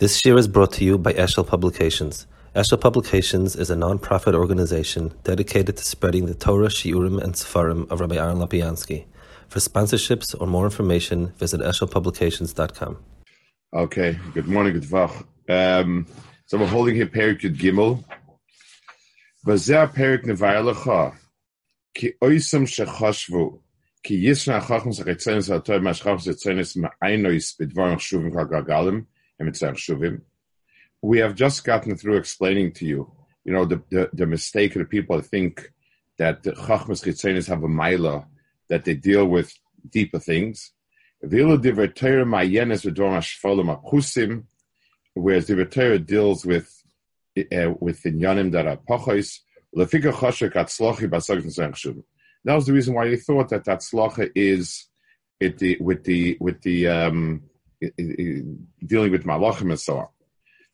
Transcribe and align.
This 0.00 0.24
year 0.24 0.38
is 0.38 0.48
brought 0.48 0.72
to 0.72 0.84
you 0.86 0.96
by 0.96 1.12
Eshel 1.12 1.46
Publications. 1.46 2.26
Eshel 2.56 2.80
Publications 2.80 3.54
is 3.54 3.68
a 3.68 3.76
non-profit 3.76 4.34
organization 4.34 5.12
dedicated 5.24 5.76
to 5.76 5.84
spreading 5.84 6.24
the 6.24 6.32
Torah, 6.32 6.68
Shiurim, 6.68 7.22
and 7.22 7.34
Sefarim 7.34 7.86
of 7.90 8.00
Rabbi 8.00 8.16
Aaron 8.16 8.38
Lopiansky. 8.38 9.04
For 9.48 9.58
sponsorships 9.58 10.34
or 10.40 10.46
more 10.46 10.64
information, 10.64 11.34
visit 11.36 11.60
eshelpublications.com. 11.60 12.96
Okay, 13.74 14.18
good 14.32 14.48
morning, 14.48 14.72
good 14.72 14.84
vach. 14.84 15.22
Um, 15.50 16.06
so 16.46 16.56
we're 16.56 16.66
holding 16.66 16.94
here 16.94 17.04
Perik 17.04 17.42
Yud 17.42 17.58
Gimel. 17.58 18.02
Bazer 19.46 19.92
Perik 19.92 20.24
Nevayilecha, 20.24 21.14
ki 21.94 22.14
oisam 22.22 22.64
shechashvu, 22.64 23.60
ki 24.02 24.24
yisna 24.24 24.66
chacham 24.66 24.92
sachitzenis 24.92 25.52
ha'toy 25.52 25.78
ma'ashchacham 25.78 26.24
sachitzenis 26.24 26.78
ma'ainois 26.78 27.54
bidvarim 27.60 27.98
chshuvim 27.98 28.32
ka'gagalim, 28.32 29.04
we 31.02 31.18
have 31.18 31.34
just 31.34 31.64
gotten 31.64 31.96
through 31.96 32.16
explaining 32.16 32.72
to 32.72 32.84
you, 32.86 33.10
you 33.44 33.52
know, 33.52 33.64
the, 33.64 33.82
the, 33.90 34.10
the 34.12 34.26
mistake 34.26 34.74
the 34.74 34.84
people 34.84 35.20
think 35.20 35.72
that 36.18 36.42
the 36.42 36.52
Chachmas 36.52 37.02
Chitzenis 37.02 37.48
have 37.48 37.62
a 37.62 37.68
mila, 37.68 38.26
that 38.68 38.84
they 38.84 38.94
deal 38.94 39.26
with 39.26 39.52
deeper 39.88 40.18
things. 40.18 40.72
Whereas 41.22 41.60
the 45.46 45.66
Torah 45.70 45.98
deals 45.98 46.46
with 46.46 46.82
uh, 47.38 47.72
with 47.80 48.02
inyanim 48.02 48.52
that 48.52 48.66
are 48.66 48.76
pachos. 48.76 49.38
That 52.44 52.54
was 52.54 52.66
the 52.66 52.72
reason 52.72 52.94
why 52.94 53.08
they 53.08 53.16
thought 53.16 53.48
that 53.50 53.64
that 53.64 53.80
slacha 53.80 54.30
is 54.34 54.86
it 55.38 55.58
the, 55.58 55.76
with 55.80 56.04
the 56.04 56.36
with 56.40 56.60
the 56.62 56.88
um, 56.88 57.42
dealing 58.85 59.11
with 59.11 59.25
malachim 59.25 59.71
and 59.71 59.79
so 59.79 59.97
on. 59.97 60.07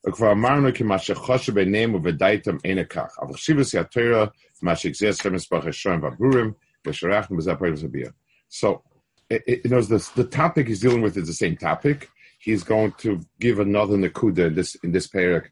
וכבר 0.06 0.32
אמרנו 0.32 0.74
כי 0.74 0.82
מה 0.82 0.98
שחושב 0.98 1.54
ביניהם 1.54 1.94
ובדייתם 1.94 2.56
אין 2.64 2.84
כך. 2.84 3.16
אבל 3.22 3.34
חשיבוס 3.34 3.74
התורה, 3.74 4.26
מה 4.62 4.76
שהגזיר 4.76 5.12
סמס 5.12 5.50
ברוך 5.50 5.66
השם 5.66 6.00
והברורים, 6.02 6.52
ושרחנו 6.86 7.36
בזה 7.36 7.52
הפרק 7.52 7.72
לסביר. 7.72 8.10
So, 8.50 8.82
it, 9.30 9.42
it, 9.46 9.60
you 9.64 9.70
know, 9.70 9.80
the, 9.80 10.10
the 10.16 10.24
topic 10.24 10.68
he's 10.68 10.80
dealing 10.80 11.02
with 11.02 11.16
is 11.16 11.26
the 11.26 11.32
same 11.32 11.56
topic. 11.56 12.10
He's 12.38 12.64
going 12.64 12.92
to 12.98 13.20
give 13.40 13.60
another 13.60 13.96
nakuda 13.96 14.48
in 14.48 14.54
this, 14.54 14.74
in 14.84 14.92
this 14.92 15.06
parak 15.06 15.46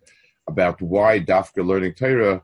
about 0.49 0.83
why 0.83 1.21
Dafka 1.21 1.65
learning 1.65 1.95
Torah 1.95 2.43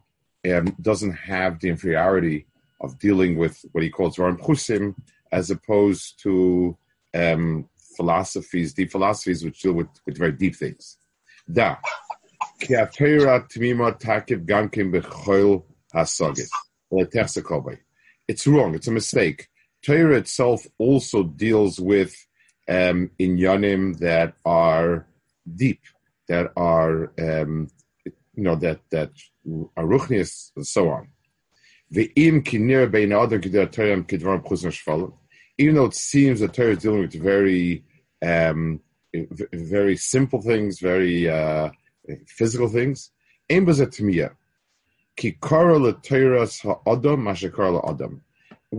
um, 0.50 0.76
doesn't 0.80 1.12
have 1.12 1.58
the 1.60 1.68
inferiority 1.68 2.46
of 2.80 2.98
dealing 2.98 3.36
with 3.36 3.64
what 3.72 3.82
he 3.82 3.90
calls 3.90 4.18
Ram 4.18 4.38
Chusim 4.38 4.94
as 5.32 5.50
opposed 5.50 6.22
to 6.22 6.76
um, 7.14 7.68
philosophies, 8.01 8.73
deep 8.73 8.91
philosophies, 8.91 9.43
which 9.45 9.61
deal 9.61 9.73
with, 9.73 9.87
with 10.05 10.17
very 10.17 10.31
deep 10.31 10.55
things. 10.55 10.97
Da. 11.51 11.75
It's 18.27 18.47
wrong. 18.47 18.75
It's 18.75 18.87
a 18.87 18.91
mistake. 18.91 19.47
Torah 19.85 20.17
itself 20.17 20.65
also 20.77 21.23
deals 21.23 21.79
with 21.79 22.13
um, 22.67 23.11
inyanim 23.19 23.97
that 23.99 24.33
are 24.45 25.07
deep, 25.55 25.81
that 26.27 26.51
are 26.55 27.11
um, 27.19 27.69
you 28.05 28.43
know 28.43 28.55
that 28.55 28.79
that 28.91 29.11
are 29.77 29.85
ruchnius 29.85 30.51
and 30.55 30.65
so 30.65 30.89
on. 30.89 31.09
Even 35.57 35.75
though 35.75 35.85
it 35.85 35.93
seems 35.93 36.39
that 36.39 36.53
Torah 36.53 36.71
is 36.71 36.77
dealing 36.77 37.01
with 37.01 37.21
very 37.21 37.83
um, 38.21 38.81
very 39.13 39.97
simple 39.97 40.41
things, 40.41 40.79
very 40.79 41.29
uh, 41.29 41.69
physical 42.27 42.69
things. 42.69 43.11
We 43.49 43.59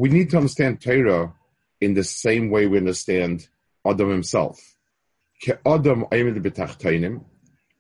need 0.09 0.31
to 0.31 0.39
understand 0.39 0.80
Torah 0.80 1.35
in 1.80 1.95
the 1.95 2.05
same 2.05 2.51
way 2.51 2.67
we 2.67 2.79
understand 2.79 3.48
Adam 3.85 4.11
himself. 4.11 4.77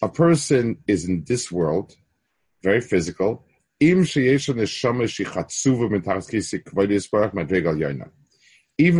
A 0.02 0.08
person 0.08 0.78
is 0.86 1.08
in 1.08 1.24
this 1.24 1.52
world, 1.52 1.96
very 2.62 2.80
physical. 2.80 3.44
Even 3.80 4.04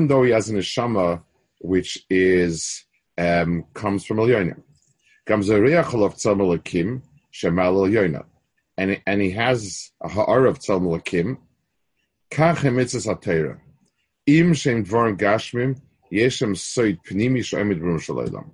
though 0.06 0.22
he 0.22 0.30
has 0.30 0.48
an 0.48 0.56
neshama 0.56 1.22
which 1.62 2.04
is 2.10 2.84
um, 3.16 3.64
comes 3.72 4.04
from 4.04 4.18
Elyonim. 4.18 4.62
Comes 5.26 5.48
a 5.48 5.54
riachal 5.54 6.04
of 6.04 6.14
tzamalakim 6.16 7.02
shemal 7.32 7.88
Elyonim. 7.88 8.24
And, 8.76 9.00
and 9.06 9.20
he 9.20 9.30
has 9.30 9.90
a 10.02 10.08
ha'ar 10.08 10.46
of 10.46 10.58
tzamalakim, 10.58 11.38
kach 12.30 12.56
hemitzas 12.56 13.06
ha'teira. 13.06 13.58
Im 14.26 14.54
shem 14.54 14.84
dvorim 14.84 15.16
gashmim, 15.16 15.80
yeshem 16.12 16.52
soid 16.56 16.98
pnimi 17.08 17.38
shoemid 17.38 17.80
b'rum 17.80 17.98
shalaylam. 17.98 18.50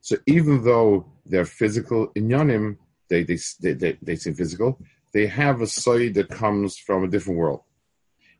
So 0.00 0.16
even 0.26 0.64
though 0.64 1.06
they're 1.26 1.44
physical 1.44 2.08
inyanim, 2.08 2.76
they, 3.08 3.24
they, 3.24 3.38
they, 3.60 3.72
they, 3.74 3.98
they 4.00 4.16
say 4.16 4.32
physical, 4.32 4.78
they 5.12 5.26
have 5.26 5.60
a 5.60 5.64
soid 5.64 6.14
that 6.14 6.28
comes 6.28 6.78
from 6.78 7.04
a 7.04 7.08
different 7.08 7.38
world. 7.38 7.62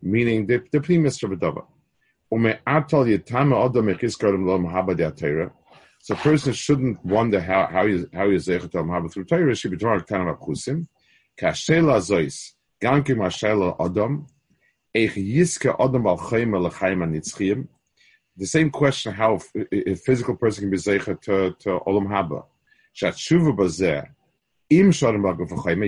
Meaning, 0.00 0.46
they're, 0.46 0.64
they're 0.70 0.80
pnimis 0.80 1.22
of 1.22 1.32
a. 1.32 1.62
So 2.34 2.38
a 6.14 6.16
person 6.16 6.54
shouldn't 6.54 7.04
wonder 7.04 7.40
how 7.42 7.66
how 7.66 7.82
you 7.82 8.08
how 8.14 8.26
zeichet 8.26 8.74
al 8.74 9.08
through 9.08 9.24
Torah. 9.26 9.54
Be 9.54 9.76
adam. 13.84 14.26
The 18.38 18.46
same 18.46 18.70
question: 18.70 19.12
How 19.12 19.38
a 19.70 19.94
physical 19.96 20.34
person 20.34 20.62
can 20.62 20.70
be 20.70 20.78
zeichet 20.78 21.20
to 21.20 21.54
to 21.58 21.80
olam 21.86 22.06
haba? 22.08 22.44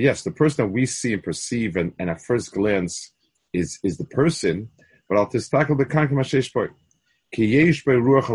Yes, 0.03 0.23
the 0.23 0.31
person 0.31 0.67
that 0.67 0.73
we 0.73 0.85
see 0.85 1.15
and 1.15 1.23
perceive 1.23 1.77
and, 1.77 1.95
and 1.99 2.11
at 2.11 2.21
first 2.21 2.53
glance 2.53 3.13
is 3.55 3.79
is 3.83 3.97
the 3.97 4.05
person 4.05 4.69
but 5.15 5.21
I'll 5.21 5.77
the 5.77 5.85
kankim 5.85 6.13
hashesh 6.13 6.53
boy. 6.53 6.69
Ki 7.33 7.53
ruach 7.53 8.27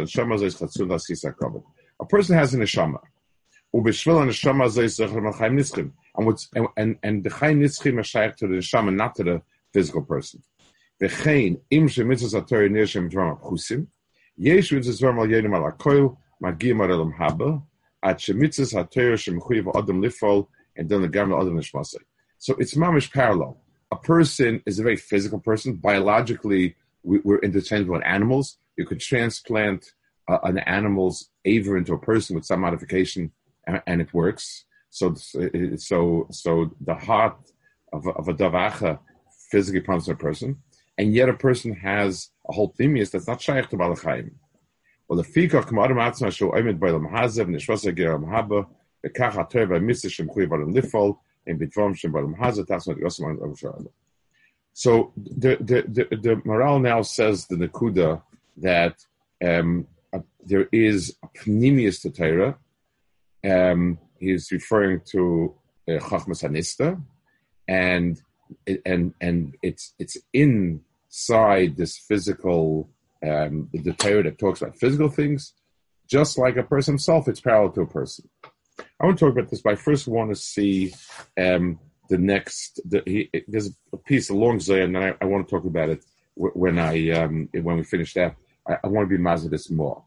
neshama 0.00 0.38
zeis 0.38 0.58
chatzun 0.60 0.88
l'asisa 0.88 1.32
kavod. 1.32 1.62
A 2.00 2.04
person 2.04 2.36
has 2.36 2.54
a 2.54 2.58
neshama. 2.58 2.98
Neshama 3.74 4.68
zeis 4.68 4.98
nitzchim. 5.00 5.92
And, 6.16 6.26
what's, 6.26 6.48
and, 6.54 6.66
and, 6.76 6.98
and 7.02 7.24
the 7.24 7.30
chayim 7.30 7.60
nitzchim 7.60 7.98
are 7.98 8.04
shaykh 8.04 8.36
to 8.36 8.46
the 8.48 8.56
neshama, 8.56 8.94
not 8.94 9.14
to 9.16 9.24
the 9.24 9.42
physical 9.72 10.02
person. 10.02 10.42
V'chein 11.00 11.60
im 11.70 11.86
magim 16.42 16.80
ar 16.80 16.90
elam 16.90 17.12
haba, 17.12 17.62
at 18.02 18.28
adam 18.28 20.02
lifol, 20.02 20.48
and 20.76 20.88
then 20.88 21.02
the 21.02 21.20
adam. 21.20 21.62
So 22.38 22.54
it's 22.58 22.74
mamish 22.74 23.12
parallel 23.12 23.61
a 23.92 23.96
person 23.96 24.62
is 24.64 24.78
a 24.78 24.82
very 24.82 24.96
physical 24.96 25.38
person. 25.38 25.74
Biologically, 25.74 26.74
we, 27.02 27.18
are 27.18 27.38
interchangeable 27.40 27.94
with 27.96 28.06
animals. 28.06 28.56
You 28.76 28.86
could 28.86 29.00
transplant 29.00 29.92
uh, 30.28 30.38
an 30.44 30.58
animal's 30.58 31.28
aver 31.44 31.76
into 31.76 31.92
a 31.92 31.98
person 31.98 32.34
with 32.34 32.46
some 32.46 32.60
modification, 32.60 33.32
and, 33.66 33.82
and 33.86 34.00
it 34.00 34.14
works. 34.14 34.64
So, 34.88 35.14
so, 35.14 36.26
so 36.30 36.70
the 36.80 36.94
heart 36.94 37.36
of, 37.92 38.08
of 38.08 38.28
a 38.28 38.34
davacha 38.34 38.98
physically 39.50 39.80
prompts 39.80 40.08
a 40.08 40.14
person, 40.14 40.56
and 40.96 41.12
yet 41.12 41.28
a 41.28 41.34
person 41.34 41.74
has 41.74 42.30
a 42.48 42.52
whole 42.52 42.74
themius 42.78 43.10
that's 43.10 43.28
not 43.28 43.42
shaykh 43.42 43.68
to 43.68 43.76
balachayim. 43.76 44.30
Well, 45.06 45.18
the 45.22 45.28
fikach 45.28 45.64
kamadim 45.64 45.96
atzma 45.96 46.32
show 46.32 46.50
oimid 46.52 46.78
by 46.80 46.92
the 46.92 46.98
mahazev 46.98 47.46
nishvasa 47.48 47.94
ger 47.94 48.18
mahaba 48.18 48.66
bekach 49.04 49.36
hater 49.52 49.66
by 51.46 51.52
misishem 51.52 51.94
chuy 51.94 52.10
barim 52.10 52.34
lifol 52.38 53.88
so 54.74 55.12
the, 55.16 55.56
the, 55.60 55.82
the, 55.86 56.16
the 56.16 56.36
Maharal 56.46 56.80
now 56.80 57.02
says 57.02 57.46
the 57.46 57.56
Nakuda 57.56 58.22
that 58.58 59.04
um, 59.44 59.86
there 60.44 60.68
is 60.72 61.16
a 61.22 61.28
pnimius 61.38 62.00
to 62.02 62.10
Torah. 62.10 62.56
Um, 63.44 63.98
he's 64.18 64.50
referring 64.50 65.02
to 65.10 65.54
uh, 65.88 65.92
Chachmas 65.92 66.42
Hanista, 66.42 67.02
and 67.68 68.20
and 68.86 69.14
and 69.20 69.54
it's 69.62 69.94
it's 69.98 70.16
inside 70.32 71.76
this 71.76 71.98
physical 71.98 72.88
um, 73.22 73.68
the 73.72 73.92
Torah 73.92 74.22
that 74.24 74.38
talks 74.38 74.62
about 74.62 74.78
physical 74.78 75.08
things, 75.08 75.54
just 76.06 76.38
like 76.38 76.56
a 76.56 76.62
person 76.62 76.92
himself. 76.92 77.28
It's 77.28 77.40
parallel 77.40 77.72
to 77.72 77.80
a 77.82 77.86
person. 77.86 78.28
I 78.78 79.06
want 79.06 79.18
to 79.18 79.24
talk 79.24 79.32
about 79.32 79.50
this, 79.50 79.60
but 79.62 79.72
I 79.72 79.76
first 79.76 80.06
want 80.08 80.30
to 80.30 80.36
see 80.36 80.94
um, 81.38 81.78
the 82.08 82.18
next. 82.18 82.80
The, 82.84 83.02
he, 83.04 83.30
there's 83.48 83.70
a 83.92 83.96
piece 83.96 84.30
along 84.30 84.60
there, 84.66 84.82
and 84.82 84.96
I, 84.96 85.14
I, 85.20 85.24
want 85.24 85.46
to 85.46 85.50
talk 85.50 85.64
about 85.64 85.90
it 85.90 86.04
when 86.34 86.78
I 86.78 87.10
um, 87.10 87.48
when 87.52 87.76
we 87.76 87.84
finish 87.84 88.14
that. 88.14 88.36
I, 88.68 88.76
I 88.84 88.86
want 88.86 89.08
to 89.08 89.18
be 89.18 89.22
this 89.48 89.70
more. 89.70 90.04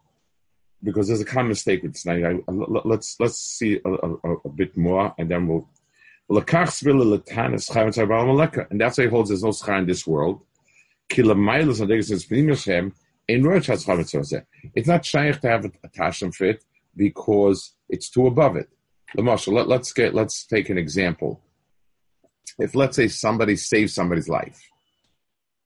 because 0.84 1.08
there's 1.08 1.22
a 1.22 1.26
common 1.26 1.50
mistake 1.50 1.84
with 1.84 1.98
let's 2.86 3.20
let's 3.20 3.38
see 3.38 3.80
a, 3.86 3.90
a, 3.90 4.36
a, 4.46 4.50
bit 4.50 4.78
more, 4.78 5.14
and 5.18 5.30
then 5.30 5.48
we'll. 5.48 5.68
And 6.28 6.42
that's 8.82 8.98
why 8.98 9.04
he 9.04 9.10
holds 9.10 9.30
there's 9.30 9.44
no 9.44 9.50
schar 9.50 9.78
in 9.78 9.86
this 9.86 10.08
world. 10.08 10.42
It's 14.76 14.88
not 14.88 15.06
shaykh 15.06 15.40
to 15.42 15.50
have 15.50 15.66
a, 15.66 15.72
a 15.84 15.90
tashim 15.90 16.34
fit 16.34 16.64
because 16.96 17.76
it's 17.90 18.10
too 18.10 18.28
above 18.28 18.56
it. 18.56 18.70
Lamasha, 19.18 19.54
let, 19.54 19.68
let's 19.68 19.94
get 19.94 20.14
let's 20.14 20.46
take 20.46 20.70
an 20.70 20.78
example. 20.78 21.42
If 22.60 22.76
let's 22.76 22.96
say 22.96 23.08
somebody 23.08 23.56
saves 23.56 23.94
somebody's 23.94 24.30
life, 24.30 24.62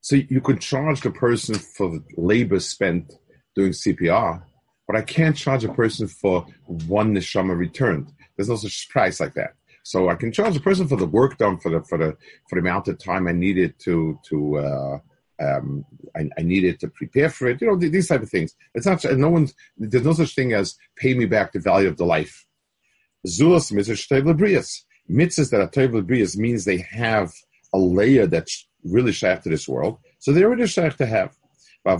so 0.02 0.16
you 0.16 0.42
could 0.42 0.62
charge 0.62 1.02
the 1.02 1.12
person 1.12 1.56
for 1.56 1.90
the 1.90 2.04
labor 2.18 2.60
spent 2.60 3.14
doing 3.56 3.72
CPR, 3.72 4.42
but 4.88 4.96
I 4.96 5.02
can't 5.02 5.36
charge 5.36 5.64
a 5.64 5.74
person 5.74 6.08
for 6.08 6.46
one 6.66 7.14
neshama 7.14 7.58
returned. 7.58 8.12
There's 8.36 8.50
no 8.50 8.56
such 8.56 8.90
price 8.90 9.20
like 9.20 9.34
that. 9.36 9.56
So 9.84 10.10
I 10.10 10.16
can 10.16 10.32
charge 10.32 10.56
a 10.56 10.62
person 10.62 10.88
for 10.88 10.96
the 10.96 11.06
work 11.06 11.38
done 11.38 11.58
for 11.58 11.70
the 11.72 11.84
for 11.84 11.98
the 11.98 12.18
for 12.50 12.56
the 12.56 12.62
amount 12.62 12.88
of 12.88 13.00
time 13.00 13.28
I 13.28 13.32
needed 13.32 13.76
to 13.80 14.20
to 14.30 14.58
uh, 14.58 15.00
um, 15.42 15.86
I, 16.16 16.30
I, 16.38 16.42
needed 16.42 16.80
to 16.82 16.88
prepare 16.90 17.30
for 17.30 17.48
it. 17.48 17.62
You 17.62 17.68
know 17.68 17.78
these 17.78 18.08
type 18.08 18.22
of 18.22 18.30
things. 18.30 18.56
It's 18.76 18.86
not 18.86 19.04
no 19.06 19.30
one. 19.30 19.48
There's 19.78 20.04
no 20.04 20.14
such 20.14 20.36
thing 20.36 20.54
as 20.54 20.76
pay 20.96 21.14
me 21.14 21.26
back 21.26 21.54
the 21.54 21.60
value 21.60 21.88
of 21.88 21.98
the 21.98 22.06
life. 22.06 22.46
Zulas 23.28 23.72
mitzvah 23.72 23.96
Mitzvahs 25.10 25.50
that 25.50 25.62
are 25.62 25.68
tevil 25.68 26.38
means 26.38 26.66
they 26.66 26.78
have 26.78 27.34
a 27.74 27.80
layer 27.80 28.28
that's 28.28 28.68
really 28.84 29.12
shaykh 29.12 29.42
to 29.42 29.50
this 29.50 29.68
world. 29.68 29.98
So 30.20 30.32
they're 30.32 30.46
already 30.46 30.68
shaykh 30.68 30.98
to 30.98 31.06
have. 31.06 31.36
So 31.86 31.98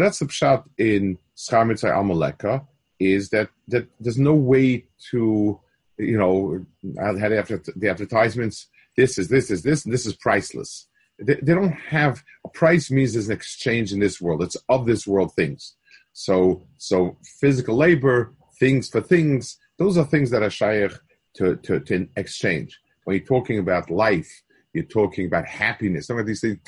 that's 0.00 0.18
the 0.18 0.26
pshat 0.26 0.64
in 0.78 1.18
Schar 1.36 1.66
Mitzvah 1.66 1.88
Amaleka, 1.88 2.66
is 3.00 3.30
that, 3.30 3.48
that 3.68 3.88
there's 4.00 4.18
no 4.18 4.34
way 4.34 4.84
to, 5.10 5.60
you 5.98 6.16
know, 6.16 6.64
I 7.00 7.18
had 7.18 7.32
after 7.32 7.62
the 7.76 7.88
advertisements, 7.88 8.68
this 8.96 9.18
is 9.18 9.28
this 9.28 9.50
is 9.50 9.62
this, 9.62 9.84
and 9.84 9.92
this 9.92 10.06
is 10.06 10.16
priceless. 10.16 10.88
They, 11.18 11.34
they, 11.34 11.54
don't 11.54 11.72
have 11.72 12.22
a 12.44 12.48
price 12.48 12.90
means 12.90 13.12
there's 13.12 13.28
an 13.28 13.34
exchange 13.34 13.92
in 13.92 13.98
this 13.98 14.20
world. 14.20 14.42
It's 14.42 14.56
of 14.68 14.86
this 14.86 15.06
world 15.06 15.34
things. 15.34 15.74
So 16.12 16.66
so 16.76 17.18
physical 17.40 17.76
labor, 17.76 18.34
things 18.58 18.88
for 18.88 19.00
things, 19.00 19.58
those 19.78 19.96
are 19.98 20.04
things 20.04 20.30
that 20.30 20.42
are 20.42 20.50
shaykh 20.50 20.92
to, 21.34 21.56
to, 21.56 21.80
to 21.80 22.08
exchange. 22.16 22.78
When 23.04 23.16
you're 23.16 23.26
talking 23.26 23.58
about 23.58 23.90
life, 23.90 24.42
you're 24.72 24.84
talking 24.84 25.26
about 25.26 25.46
happiness. 25.46 26.06
Some 26.06 26.18
of 26.18 26.26
these 26.26 26.40
things, 26.40 26.58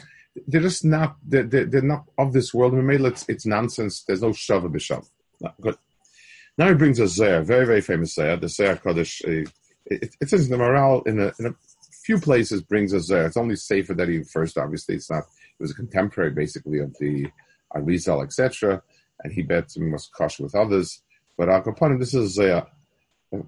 they're 0.47 0.61
just 0.61 0.85
not 0.85 1.17
they're, 1.27 1.43
they're, 1.45 1.83
not 1.83 2.05
of 2.19 2.33
this 2.33 2.55
world. 2.55 2.75
It's, 2.75 3.29
it's 3.29 3.47
nonsense. 3.47 4.05
There's 4.05 4.23
no 4.23 4.31
shava 4.31 4.73
b'shav. 4.73 5.09
Good. 5.61 5.77
Now 6.61 6.69
he 6.69 6.75
brings 6.75 7.01
a 7.01 7.09
zer, 7.09 7.41
very 7.41 7.65
very 7.65 7.81
famous 7.81 8.17
zer, 8.17 8.37
the 8.37 8.47
zer 8.47 8.77
kodesh. 8.77 9.27
Uh, 9.27 9.49
it, 9.87 10.15
it, 10.21 10.29
says 10.29 10.47
the 10.47 10.57
Maharal 10.57 11.07
in 11.07 11.19
a, 11.19 11.33
in 11.39 11.47
a 11.47 11.55
few 11.91 12.21
places 12.21 12.61
brings 12.61 12.93
a 12.93 13.01
zer. 13.01 13.25
It's 13.25 13.39
only 13.39 13.57
safer 13.57 13.95
that 13.95 14.11
he 14.11 14.25
first. 14.25 14.59
Obviously, 14.59 14.97
it's 14.97 15.09
not. 15.09 15.23
It 15.23 15.63
was 15.63 15.71
a 15.71 15.75
contemporary, 15.75 16.33
basically, 16.33 16.81
of 16.81 16.95
the 17.01 17.29
Arizal, 17.75 18.23
etc. 18.23 18.83
And 19.25 19.33
he 19.33 19.41
bets 19.41 19.75
him 19.75 19.91
was 19.91 20.11
kosher 20.15 20.43
with 20.43 20.55
others. 20.55 21.01
But 21.39 21.49
Al 21.49 21.63
Kapanim, 21.63 21.99
this 21.99 22.13
is 22.13 22.39
a, 22.39 22.67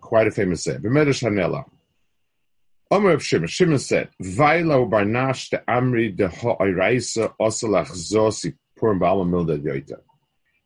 quite 0.01 0.29
a 0.29 0.31
famous 0.31 0.63
zer. 0.63 0.79
B'medesh 0.79 1.23
Hanela. 1.23 1.67
Omer 2.91 3.11
of 3.11 3.23
Shimon. 3.23 3.49
Shimon 3.49 3.79
said, 3.79 4.09
"Vaila 4.23 4.89
barnash 4.91 5.51
de 5.51 5.59
amri 5.69 6.17
de 6.17 6.29
ha'iraisa 6.29 7.35
osalach 7.39 7.91
zosi 7.91 8.57
purim 8.75 9.01
ba'alma 9.01 9.29
milda 9.29 9.63
yoita." 9.63 10.01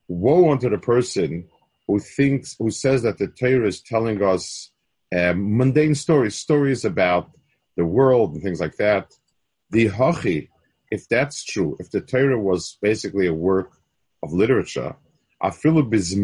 Woe 0.07 0.53
unto 0.53 0.71
the 0.71 0.79
person 0.79 1.49
who 1.87 1.99
thinks, 1.99 2.57
who 2.59 2.71
says 2.71 3.03
that 3.03 3.19
the 3.19 3.29
Torah 3.29 3.67
is 3.67 3.81
telling 3.81 4.23
us 4.23 4.71
um, 5.17 5.57
mundane 5.57 5.95
stories, 5.95 6.35
stories 6.35 6.85
about 6.85 7.31
the 7.77 7.85
world 7.85 8.35
and 8.35 8.43
things 8.43 8.61
like 8.61 8.77
that. 8.77 9.13
The 9.71 9.89
hachi, 9.89 10.49
if 10.91 11.09
that's 11.09 11.45
true, 11.45 11.77
if 11.79 11.91
the 11.91 12.01
Torah 12.01 12.39
was 12.39 12.79
basically 12.83 13.27
a 13.27 13.35
work 13.35 13.73
of 14.23 14.33
literature, 14.33 14.97
because 15.39 16.15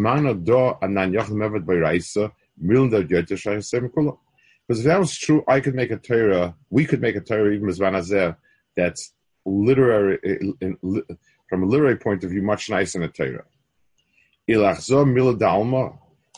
if 4.80 4.84
that 4.84 4.98
was 4.98 5.18
true, 5.18 5.44
I 5.48 5.60
could 5.60 5.74
make 5.74 5.90
a 5.90 5.96
Torah, 5.96 6.54
we 6.70 6.86
could 6.86 7.00
make 7.00 7.16
a 7.16 7.20
Torah 7.20 7.52
even 7.52 7.68
Mizvan 7.68 8.36
that's 8.76 9.12
literary, 9.44 10.18
from 11.48 11.62
a 11.62 11.66
literary 11.66 11.96
point 11.96 12.24
of 12.24 12.30
view, 12.30 12.42
much 12.42 12.70
nicer 12.70 12.98
than 12.98 13.08
a 13.08 13.12
Torah. 13.12 13.44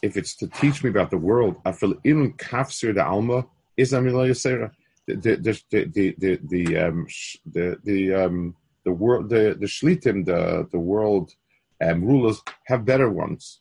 If 0.02 0.16
it's 0.16 0.34
to 0.36 0.46
teach 0.48 0.84
me 0.84 0.90
about 0.90 1.10
the 1.10 1.18
world, 1.18 1.56
I 1.64 1.72
feel 1.72 1.94
in 2.04 2.34
kafsir 2.34 2.94
da 2.94 3.08
alma 3.08 3.46
is 3.76 3.92
a 3.92 4.00
mila. 4.00 4.28
The 4.28 4.70
the 5.06 5.62
the 5.70 6.14
the 6.18 6.38
the 6.42 6.78
um 6.78 7.06
the 7.46 7.76
the 7.84 8.14
um 8.14 8.56
the 8.84 8.92
world 8.92 9.28
the 9.28 9.56
the 9.58 9.66
shlitim 9.66 10.24
the 10.24 10.68
the 10.70 10.78
world 10.78 11.34
um, 11.82 12.04
rulers 12.04 12.42
have 12.66 12.84
better 12.84 13.10
ones. 13.10 13.60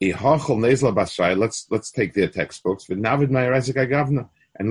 Let's 0.00 1.66
let's 1.70 1.90
take 1.90 2.14
their 2.14 2.28
textbooks. 2.28 2.88
And 2.88 3.02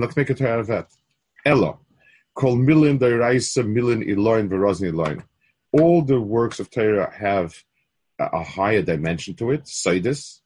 let's 0.00 0.16
make 0.16 0.30
a 0.30 0.34
Torah 0.34 0.60
of 0.60 0.66
that. 0.68 0.88
Ella. 1.44 1.76
Kol 2.34 2.56
milin 2.56 2.98
milin 2.98 4.02
iloin. 4.04 5.22
All 5.72 6.02
the 6.02 6.20
works 6.20 6.60
of 6.60 6.70
Torah 6.70 7.12
have 7.14 7.54
a 8.18 8.42
higher 8.42 8.82
dimension 8.82 9.34
to 9.36 9.50
it. 9.50 9.64
Seidis. 9.64 10.40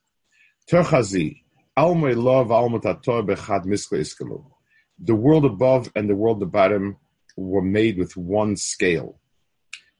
Terchazi. 0.69 1.43
Alma 1.77 2.09
love 2.09 2.51
alma 2.51 2.79
tator 2.79 3.25
bechad 3.25 3.65
miskle 3.65 3.99
iskalu. 3.99 4.45
The 4.99 5.15
world 5.15 5.45
above 5.45 5.91
and 5.95 6.09
the 6.09 6.15
world 6.15 6.51
bottom 6.51 6.97
were 7.37 7.61
made 7.61 7.97
with 7.97 8.17
one 8.17 8.55
scale. 8.55 9.19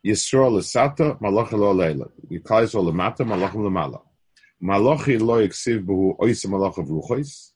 Yisrael 0.06 0.60
Sata 0.60 1.20
malach 1.22 1.52
lo 1.52 1.74
leila. 1.74 2.10
Yikais 2.30 2.74
lamata, 2.74 3.20
malachim 3.20 3.56
lamala. 3.56 4.02
Malachi 4.60 5.18
lo 5.18 5.46
yiksiv 5.46 5.86
b'hu 5.86 6.18
oisa 6.18 6.48
malach 6.48 6.78
of 6.78 6.88
ruchos. 6.88 7.52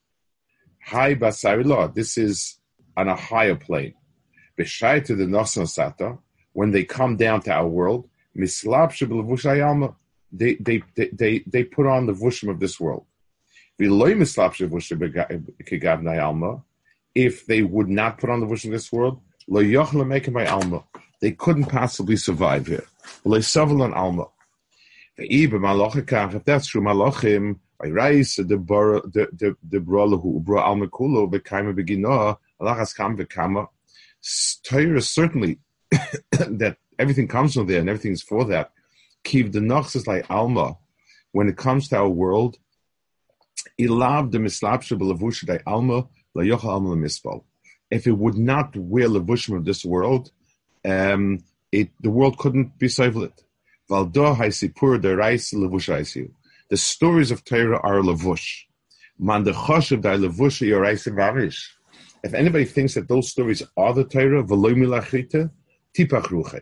High 0.81 1.15
basari 1.15 1.65
law. 1.65 1.87
This 1.87 2.17
is 2.17 2.59
on 2.95 3.09
a 3.09 3.15
higher 3.15 3.55
plane. 3.55 3.93
B'shai 4.57 5.03
to 5.05 5.15
the 5.15 5.25
nosan 5.25 5.63
sata. 5.63 6.17
When 6.53 6.71
they 6.71 6.83
come 6.83 7.17
down 7.17 7.41
to 7.41 7.51
our 7.51 7.67
world, 7.67 8.09
mislab 8.37 8.91
shebelevush 8.91 9.45
they, 10.33 10.55
they, 10.55 10.81
they, 10.95 11.43
they, 11.45 11.63
put 11.63 11.85
on 11.85 12.07
the 12.07 12.13
vushim 12.13 12.49
of 12.49 12.59
this 12.59 12.79
world. 12.79 13.05
If 17.15 17.45
they 17.45 17.61
would 17.61 17.89
not 17.89 18.17
put 18.17 18.29
on 18.31 18.39
the 18.39 18.47
vushim 18.47 18.65
of 18.65 18.71
this 18.71 18.91
world, 18.91 19.21
they 21.21 21.31
couldn't 21.31 21.65
possibly 21.65 22.15
survive 22.17 22.67
here. 22.67 22.85
If 25.15 26.43
that's 26.45 26.67
true, 26.67 26.81
malachim. 26.81 27.59
Torah 34.63 35.01
certainly 35.01 35.59
that 36.31 36.77
everything 36.97 37.27
comes 37.27 37.53
from 37.53 37.67
there 37.67 37.79
and 37.79 37.89
everything's 37.89 38.21
for 38.21 38.45
that. 38.45 38.71
Kiv 39.23 39.51
the 39.51 39.61
nox 39.61 39.95
is 39.95 40.07
like 40.07 40.29
alma. 40.29 40.77
When 41.31 41.47
it 41.47 41.57
comes 41.57 41.89
to 41.89 41.97
our 41.97 42.09
world, 42.09 42.57
ilab 43.79 44.31
the 44.31 44.37
mislapsha 44.37 44.97
belavusha 44.97 45.61
alma 45.65 46.07
la 46.33 46.43
yocha 46.43 46.65
alma 46.65 46.95
mispal. 46.95 47.43
If 47.89 48.07
it 48.07 48.17
would 48.17 48.37
not 48.37 48.75
wear 48.75 49.07
levushim 49.07 49.55
of 49.57 49.65
this 49.65 49.85
world, 49.85 50.31
um, 50.85 51.39
it 51.71 51.89
the 52.01 52.09
world 52.09 52.37
couldn't 52.37 52.77
be 52.77 52.87
saved. 52.87 53.43
The 53.89 54.07
stories 56.75 57.31
of 57.31 57.43
Torah 57.43 57.79
are 57.79 58.01
levush. 58.01 58.63
Man 59.19 59.45
If 62.23 62.33
anybody 62.33 62.65
thinks 62.65 62.93
that 62.93 63.07
those 63.07 63.29
stories 63.29 63.61
are 63.77 63.93
the 63.93 64.03
Torah, 64.05 64.43
v'loy 64.43 64.73
milachita, 64.73 65.51
tipach 65.95 66.27
ruche. 66.27 66.61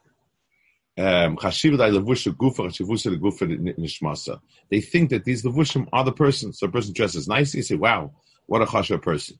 Um, 0.97 1.37
they 1.41 1.51
think 1.51 1.79
that 5.09 5.21
these 5.23 5.43
levushim 5.43 5.87
are 5.93 6.03
the 6.03 6.11
person. 6.11 6.51
So 6.51 6.67
a 6.67 6.71
person 6.71 6.93
dresses 6.93 7.29
nicely, 7.29 7.59
you 7.59 7.63
say, 7.63 7.75
wow, 7.75 8.11
what 8.45 8.61
a 8.61 8.65
chasha 8.65 9.01
person. 9.01 9.39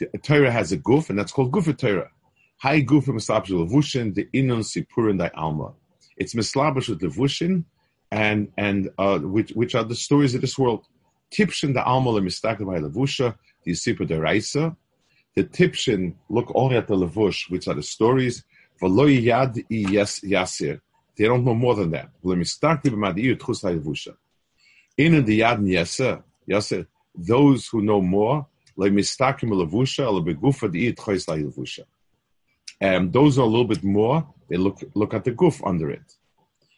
The 0.00 0.08
Torah 0.22 0.50
has 0.50 0.72
a 0.72 0.78
guf, 0.78 1.10
and 1.10 1.18
that's 1.18 1.32
called 1.32 1.52
gufa 1.52 1.76
Torah. 1.76 2.10
High 2.58 2.82
guf 2.82 3.06
mislabish 3.06 3.50
levushin, 3.50 4.14
the 4.14 4.28
inon 4.32 4.60
sipurin 4.60 5.18
di 5.18 5.28
alma. 5.34 5.72
It's 6.16 6.34
mislabish 6.34 6.88
with 6.88 7.00
levushin, 7.00 7.64
and 8.10 8.52
and 8.56 8.90
uh, 8.98 9.18
which 9.18 9.50
which 9.50 9.74
are 9.74 9.84
the 9.84 9.94
stories 9.94 10.34
of 10.34 10.42
this 10.42 10.58
world. 10.58 10.86
Tipshin 11.32 11.74
the 11.74 11.82
alma 11.82 12.10
lemistakle 12.10 12.66
by 12.66 12.78
levusha, 12.78 13.36
the 13.64 13.72
sipur 13.72 14.06
deraisa, 14.06 14.76
the 15.36 15.44
tipshin 15.44 16.14
look 16.28 16.50
only 16.54 16.76
at 16.76 16.88
the 16.88 16.96
levush, 16.96 17.50
which 17.50 17.68
are 17.68 17.74
the 17.74 17.82
stories. 17.82 18.44
Yad 18.82 19.64
yasir. 19.70 20.80
They 21.16 21.24
don't 21.24 21.44
know 21.44 21.54
more 21.54 21.74
than 21.74 21.90
that. 21.90 22.10
Let 22.22 22.38
me 22.38 22.44
In 24.98 25.24
the 25.24 25.40
yad 25.40 25.60
yasir, 25.60 26.22
yasir, 26.48 26.86
those 27.14 27.66
who 27.68 27.82
know 27.82 28.00
more, 28.00 28.46
di 28.76 28.88
tchois 30.92 31.28
la 31.28 31.36
levusha. 31.36 31.84
Um, 32.80 33.10
those 33.10 33.38
are 33.38 33.42
a 33.42 33.46
little 33.46 33.66
bit 33.66 33.84
more. 33.84 34.26
They 34.48 34.56
look 34.56 34.82
look 34.94 35.12
at 35.12 35.24
the 35.24 35.32
guf 35.32 35.60
under 35.66 35.90
it. 35.90 36.14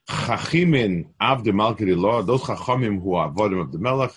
Chachimin 0.08 1.06
av 1.20 1.44
the 1.44 1.52
malkiri 1.52 2.26
Those 2.26 2.42
chachamim 2.42 3.00
who 3.00 3.14
are 3.14 3.30
avodim 3.30 3.60
of 3.60 3.72
the 3.72 3.78
melech. 3.78 4.12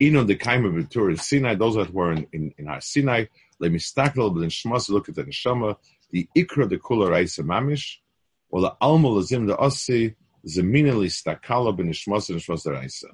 Inon 0.00 0.26
the 0.26 0.36
kaim 0.36 0.64
of 0.66 1.20
Sinai. 1.20 1.54
Those 1.54 1.76
that 1.76 1.92
were 1.92 2.12
in 2.12 2.26
in, 2.32 2.54
in 2.58 2.68
our 2.68 2.80
Sinai. 2.80 3.26
Let 3.62 3.70
me 3.70 3.78
stackle, 3.78 4.34
but 4.34 4.42
in 4.42 4.50
Shmas 4.50 4.88
look 4.88 5.08
at 5.08 5.14
the 5.14 5.22
neshama, 5.22 5.76
the 6.10 6.28
ikra 6.36 6.68
the 6.68 6.78
kula 6.78 7.08
raisa 7.08 7.44
mamish, 7.44 7.98
or 8.50 8.60
the 8.60 8.74
alma 8.80 9.08
lazim 9.08 9.46
the 9.46 9.56
osi 9.56 10.16
zeminali 10.44 11.06
stakala 11.06 11.76
ben 11.76 11.92
Shmas 11.92 12.28
and 12.30 12.40
Shmas 12.40 13.04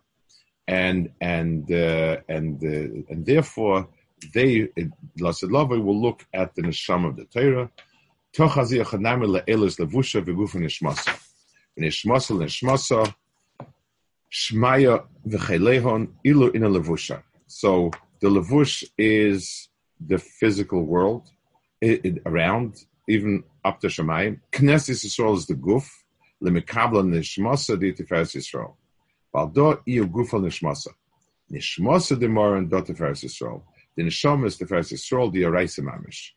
and 0.67 1.11
and 1.21 1.71
uh, 1.71 2.17
and 2.31 2.65
uh, 2.65 3.13
and 3.13 3.27
therefore 3.27 3.89
they 4.33 4.69
Lasedlava 5.21 5.85
will 5.85 6.01
look 6.01 6.25
at 6.33 6.55
the 6.55 6.63
neshama 6.63 7.09
of 7.09 7.17
the 7.17 7.27
Torah. 7.27 7.71
Tochazi 8.35 8.83
achanami 8.83 9.43
le'elis 9.43 9.79
levusha 9.79 10.25
v'gufin 10.25 10.63
neshmasa. 10.63 11.15
Neshmasa 11.79 12.39
neshmasa 12.39 13.15
shmaya 14.33 15.05
v'chelehon 15.27 16.09
ilu 16.25 16.55
in 16.55 16.65
a 16.65 16.69
levusha. 16.71 17.23
So 17.47 17.91
the 18.21 18.29
levush 18.29 18.83
is 18.97 19.68
the 20.07 20.19
physical 20.19 20.85
world 20.85 21.31
it, 21.81 22.05
it, 22.05 22.23
around, 22.27 22.85
even 23.09 23.45
up 23.65 23.81
to 23.81 23.89
Shemayim. 23.89 24.41
Knesset 24.53 25.05
Yisrael 25.05 25.37
is 25.37 25.47
the 25.47 25.55
guf, 25.55 25.89
lemekabla 26.43 27.03
nishmasa 27.05 27.79
di 27.79 27.93
tiferes 27.93 28.35
Yisrael. 28.37 28.75
Baldo 29.33 29.81
iu 29.87 30.07
gufa 30.07 30.39
nishmasa. 30.39 30.89
Nishmasa 31.53 32.19
de 32.19 32.29
moran 32.29 32.69
do 32.69 32.81
tiferes 32.83 33.25
Yisrael. 33.25 33.63
The 33.97 34.05
neshama 34.05 34.47
is 34.47 34.57
tiferes 34.57 34.93
Yisrael, 34.93 35.33
the 35.33 35.43
araisa 35.43 35.81
mamish. 35.81 36.31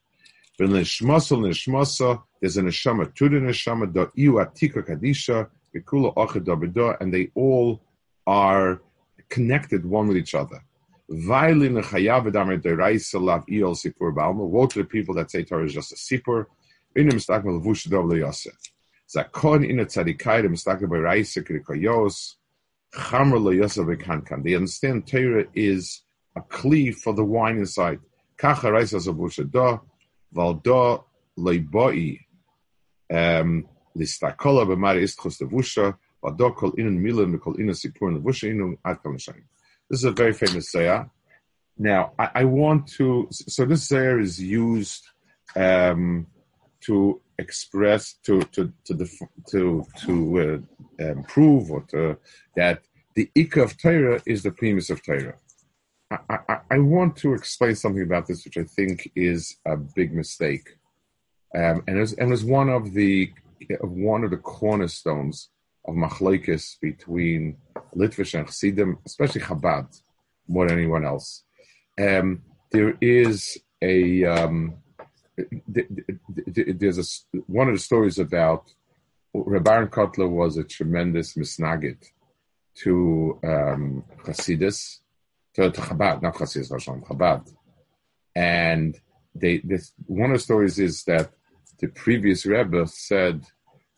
But 0.57 0.69
nishmasa 0.69 1.37
nishmasa, 1.37 2.21
there's 2.39 2.57
a 2.57 2.61
neshama 2.61 3.13
to 3.15 3.29
the 3.29 3.37
neshama, 3.37 3.91
do 3.91 4.11
iu 4.15 4.33
atika 4.33 4.83
kadisha, 4.87 5.49
and 5.73 7.13
they 7.13 7.31
all 7.33 7.81
are 8.27 8.81
connected 9.29 9.85
one 9.85 10.07
with 10.07 10.17
each 10.17 10.35
other. 10.35 10.61
Woe 11.11 11.17
to 14.67 14.79
the 14.79 14.87
people 14.89 15.13
that 15.15 15.29
say 15.29 15.43
Torah 15.43 15.65
is 15.65 15.73
just 15.73 15.91
a 15.91 15.95
sipur. 15.95 16.45
Inim 16.97 17.19
stakmal 17.19 17.61
vush 17.61 17.89
dov 17.89 18.15
yosef. 18.15 18.57
Zakon 19.13 19.69
ina 19.69 19.85
tzadikai 19.85 20.43
dem 20.43 20.55
stakmal 20.55 20.89
by 20.89 20.99
raisa 20.99 21.41
krikoyos. 21.41 22.35
Chamr 22.93 23.43
le 23.43 23.55
yosef 23.55 23.87
bekankan. 23.87 24.41
They 24.41 24.55
understand 24.55 25.05
Torah 25.05 25.43
is 25.53 26.01
a 26.37 26.41
kli 26.41 26.95
for 26.95 27.13
the 27.13 27.25
wine 27.25 27.57
inside. 27.57 27.99
Kacha 28.37 28.71
raisa 28.71 28.95
zavush 28.95 29.51
do. 29.51 29.81
Valdo 30.33 31.03
leiboi. 31.37 32.19
Um, 33.09 33.67
listakola 33.97 34.65
b'mari 34.65 35.03
istchos 35.03 35.41
levusha. 35.41 35.97
Valdo 36.23 36.55
kol 36.55 36.71
inan 36.71 37.01
milan 37.01 37.37
kol 37.37 37.55
inan 37.55 37.75
sipur 37.75 38.17
levusha 38.17 38.49
inu 38.49 38.77
ad 38.85 39.03
kol 39.03 39.17
this 39.91 39.99
is 39.99 40.05
a 40.05 40.11
very 40.11 40.31
famous 40.31 40.73
sayah. 40.73 41.09
Now, 41.77 42.13
I, 42.17 42.29
I, 42.35 42.43
want 42.45 42.87
to. 42.93 43.27
So 43.31 43.65
this 43.65 43.89
sayah 43.89 44.21
is 44.21 44.41
used 44.41 45.03
um, 45.53 46.27
to 46.85 47.19
express 47.37 48.13
to 48.23 48.41
to 48.53 48.71
to 48.85 48.93
the 48.93 49.09
to 49.49 49.85
to 50.05 50.13
uh, 50.99 51.03
um, 51.03 51.23
prove 51.23 51.71
or 51.71 51.81
to, 51.89 52.17
that 52.55 52.83
the 53.15 53.29
ikka 53.35 53.63
of 53.63 53.77
Torah 53.77 54.21
is 54.25 54.43
the 54.43 54.51
premise 54.51 54.89
of 54.89 55.03
Torah. 55.03 55.35
I, 56.09 56.39
I, 56.47 56.57
I, 56.71 56.79
want 56.79 57.17
to 57.17 57.33
explain 57.33 57.75
something 57.75 58.03
about 58.03 58.27
this, 58.27 58.45
which 58.45 58.57
I 58.57 58.63
think 58.63 59.11
is 59.15 59.57
a 59.65 59.75
big 59.75 60.13
mistake, 60.13 60.77
um, 61.53 61.83
and 61.87 61.97
it 61.97 61.99
was, 61.99 62.13
and 62.13 62.29
it 62.29 62.31
was 62.31 62.45
one 62.45 62.69
of 62.69 62.93
the 62.93 63.33
one 63.81 64.23
of 64.23 64.31
the 64.31 64.37
cornerstones 64.37 65.49
of 65.85 65.95
machlekes 65.95 66.79
between 66.79 67.57
Litvish 67.95 68.37
and 68.37 68.47
Chassidim, 68.47 68.99
especially 69.05 69.41
Chabad, 69.41 70.01
more 70.47 70.67
than 70.67 70.77
anyone 70.77 71.05
else. 71.05 71.43
Um, 71.99 72.43
there 72.71 72.97
is 73.01 73.57
a 73.81 74.23
um, 74.25 74.75
there's 75.67 76.97
a 76.97 77.41
one 77.47 77.67
of 77.67 77.75
the 77.75 77.79
stories 77.79 78.19
about 78.19 78.71
Rabban 79.35 79.89
Kotler 79.89 80.29
was 80.29 80.57
a 80.57 80.63
tremendous 80.63 81.35
misnagid 81.35 81.97
to 82.75 83.39
um, 83.43 84.03
Hasidus, 84.25 84.99
to, 85.55 85.71
to 85.71 85.81
Chabad, 85.81 86.21
not 86.21 86.35
Hasidus, 86.35 86.69
Chabad, 87.03 87.53
and 88.35 88.99
they 89.33 89.57
this 89.59 89.93
one 90.05 90.31
of 90.31 90.37
the 90.37 90.43
stories 90.43 90.79
is 90.79 91.03
that 91.05 91.31
the 91.79 91.87
previous 91.87 92.45
Rebbe 92.45 92.85
said 92.87 93.45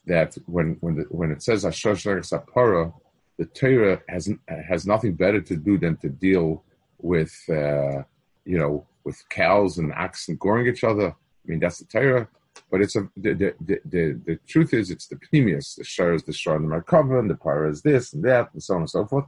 that 0.05 0.37
when 0.45 0.77
when 0.81 0.95
the, 0.95 1.03
when 1.09 1.31
it 1.31 1.41
says 1.41 1.65
Asher 1.65 1.95
Sapara, 1.95 2.93
the 3.37 3.45
Torah 3.45 4.01
has 4.09 4.29
has 4.47 4.85
nothing 4.85 5.13
better 5.13 5.41
to 5.41 5.55
do 5.55 5.77
than 5.77 5.97
to 5.97 6.09
deal 6.09 6.63
with 6.99 7.33
uh, 7.49 8.03
you 8.45 8.57
know 8.57 8.85
with 9.03 9.23
cows 9.29 9.77
and 9.77 9.93
oxen 9.93 10.37
goring 10.37 10.67
each 10.67 10.83
other. 10.83 11.09
I 11.09 11.45
mean 11.45 11.59
that's 11.59 11.79
the 11.79 11.85
Torah, 11.85 12.27
but 12.69 12.81
it's 12.81 12.95
a 12.95 13.09
the 13.17 13.33
the 13.33 13.79
the, 13.85 14.21
the, 14.25 14.39
truth 14.47 14.73
is 14.73 14.91
it's 14.91 15.07
the 15.07 15.17
pneumius. 15.31 15.75
The 15.75 15.83
shar 15.83 16.13
is 16.13 16.23
the 16.23 16.37
and 16.51 16.69
the 16.69 16.75
markava, 16.75 17.19
and 17.19 17.29
the 17.29 17.35
para 17.35 17.69
is 17.69 17.81
this 17.81 18.13
and 18.13 18.23
that, 18.25 18.49
and 18.53 18.61
so 18.61 18.75
on 18.75 18.81
and 18.81 18.89
so 18.89 19.05
forth. 19.05 19.25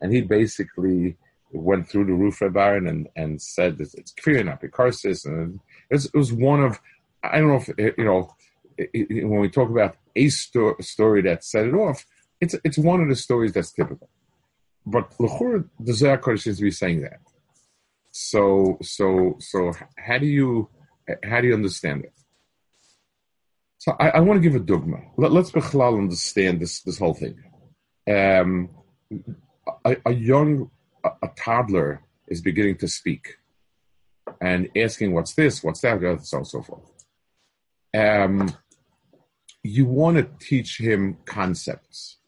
And 0.00 0.12
he 0.12 0.20
basically 0.22 1.16
went 1.52 1.88
through 1.88 2.06
the 2.06 2.12
roof 2.12 2.42
Baron 2.52 2.88
and 2.88 3.08
and 3.14 3.40
said 3.40 3.78
that 3.78 3.94
it's 3.94 4.12
clear 4.12 4.42
not 4.42 4.60
picarsis, 4.60 5.24
and 5.24 5.60
it 5.90 5.94
was, 5.94 6.06
it 6.06 6.14
was 6.14 6.32
one 6.32 6.62
of 6.62 6.80
I 7.22 7.38
don't 7.38 7.48
know 7.48 7.56
if 7.56 7.96
you 7.98 8.04
know 8.04 8.34
when 9.28 9.40
we 9.40 9.48
talk 9.48 9.70
about 9.70 9.96
a 10.16 10.28
sto- 10.28 10.76
story 10.80 11.22
that 11.22 11.44
set 11.44 11.66
it 11.66 11.74
off 11.74 12.06
it's 12.44 12.54
it's 12.64 12.78
one 12.78 13.00
of 13.00 13.08
the 13.08 13.16
stories 13.16 13.52
that's 13.52 13.72
typical. 13.72 14.08
But 14.86 15.16
Lechur, 15.18 15.68
the 15.80 15.94
Zohar 15.94 16.36
seems 16.36 16.58
to 16.58 16.62
be 16.62 16.70
saying 16.70 17.02
that. 17.02 17.20
So 18.10 18.78
so 18.82 19.36
so 19.40 19.72
how 19.96 20.18
do 20.18 20.26
you 20.26 20.68
how 21.24 21.40
do 21.40 21.48
you 21.48 21.54
understand 21.54 22.04
it? 22.04 22.12
So 23.78 23.96
I, 23.98 24.10
I 24.10 24.20
want 24.20 24.42
to 24.42 24.48
give 24.48 24.58
a 24.60 24.64
dogma. 24.64 24.98
Let, 25.16 25.32
us 25.32 25.50
bechalal 25.50 25.98
understand 25.98 26.60
this 26.60 26.80
this 26.82 26.98
whole 26.98 27.14
thing. 27.14 27.36
Um, 28.08 28.70
a, 29.84 29.96
a 30.06 30.12
young 30.12 30.70
a, 31.04 31.10
a, 31.22 31.28
toddler 31.36 32.02
is 32.28 32.40
beginning 32.40 32.76
to 32.78 32.88
speak 32.88 33.36
and 34.40 34.68
asking 34.76 35.12
what's 35.12 35.34
this, 35.34 35.62
what's 35.62 35.80
that, 35.80 36.00
so 36.00 36.36
on 36.36 36.40
and 36.40 36.46
so 36.46 36.62
forth. 36.62 36.90
Um, 37.94 38.54
you 39.64 39.86
want 39.86 40.18
to 40.18 40.46
teach 40.46 40.78
him 40.78 41.16
concepts 41.24 42.18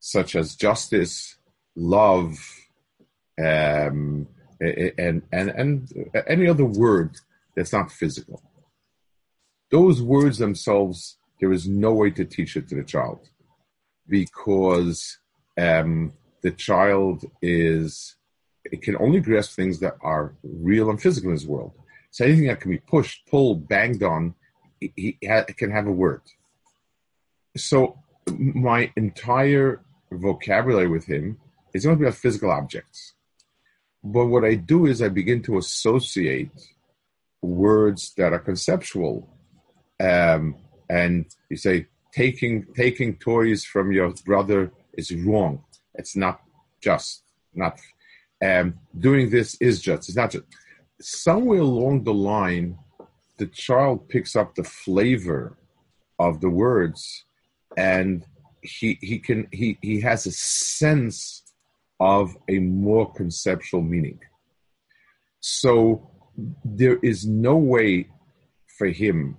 such 0.00 0.34
as 0.34 0.56
justice, 0.56 1.36
love, 1.76 2.36
um, 3.38 4.26
and, 4.60 5.22
and, 5.30 5.50
and 5.50 6.12
any 6.26 6.48
other 6.48 6.64
word 6.64 7.16
that's 7.54 7.72
not 7.72 7.92
physical. 7.92 8.42
Those 9.70 10.00
words 10.02 10.38
themselves, 10.38 11.18
there 11.38 11.52
is 11.52 11.68
no 11.68 11.92
way 11.92 12.10
to 12.12 12.24
teach 12.24 12.56
it 12.56 12.68
to 12.68 12.74
the 12.74 12.84
child 12.84 13.28
because 14.08 15.18
um, 15.58 16.12
the 16.42 16.50
child 16.50 17.24
is, 17.42 18.16
it 18.64 18.80
can 18.82 18.96
only 18.96 19.20
grasp 19.20 19.52
things 19.52 19.80
that 19.80 19.96
are 20.00 20.34
real 20.42 20.90
and 20.90 21.00
physical 21.00 21.30
in 21.30 21.36
this 21.36 21.46
world. 21.46 21.72
So 22.10 22.24
anything 22.24 22.46
that 22.46 22.60
can 22.60 22.70
be 22.70 22.78
pushed, 22.78 23.26
pulled, 23.26 23.68
banged 23.68 24.02
on, 24.02 24.34
he, 24.80 24.92
he 24.96 25.18
ha- 25.26 25.44
can 25.56 25.70
have 25.70 25.86
a 25.86 25.92
word. 25.92 26.22
So 27.56 27.98
my 28.26 28.92
entire 28.96 29.80
vocabulary 30.10 30.88
with 30.88 31.06
him 31.06 31.38
is 31.72 31.84
going 31.84 31.96
to 31.96 32.00
be 32.00 32.06
about 32.06 32.18
physical 32.18 32.50
objects. 32.50 33.14
But 34.02 34.26
what 34.26 34.44
I 34.44 34.54
do 34.54 34.86
is 34.86 35.00
I 35.00 35.08
begin 35.08 35.42
to 35.44 35.58
associate 35.58 36.50
words 37.40 38.12
that 38.16 38.32
are 38.32 38.38
conceptual, 38.38 39.28
um, 40.00 40.56
and 40.90 41.26
you 41.48 41.56
say 41.56 41.86
taking 42.12 42.66
taking 42.74 43.16
toys 43.16 43.64
from 43.64 43.92
your 43.92 44.12
brother 44.24 44.72
is 44.92 45.14
wrong. 45.14 45.64
It's 45.94 46.16
not 46.16 46.40
just. 46.80 47.22
Not 47.54 47.80
um, 48.44 48.74
doing 48.98 49.30
this 49.30 49.56
is 49.60 49.80
just. 49.80 50.08
It's 50.08 50.16
not 50.16 50.32
just. 50.32 50.44
Somewhere 51.00 51.60
along 51.60 52.04
the 52.04 52.14
line, 52.14 52.78
the 53.38 53.46
child 53.46 54.08
picks 54.08 54.36
up 54.36 54.54
the 54.54 54.64
flavor 54.64 55.56
of 56.18 56.40
the 56.40 56.50
words, 56.50 57.24
and 57.76 58.24
he 58.62 58.98
he 59.00 59.18
can 59.18 59.46
he 59.52 59.78
he 59.82 60.00
has 60.00 60.26
a 60.26 60.32
sense 60.32 61.42
of 62.00 62.36
a 62.48 62.58
more 62.58 63.12
conceptual 63.12 63.82
meaning. 63.82 64.18
So 65.40 66.10
there 66.64 66.98
is 67.02 67.26
no 67.26 67.56
way 67.56 68.08
for 68.78 68.88
him 68.88 69.36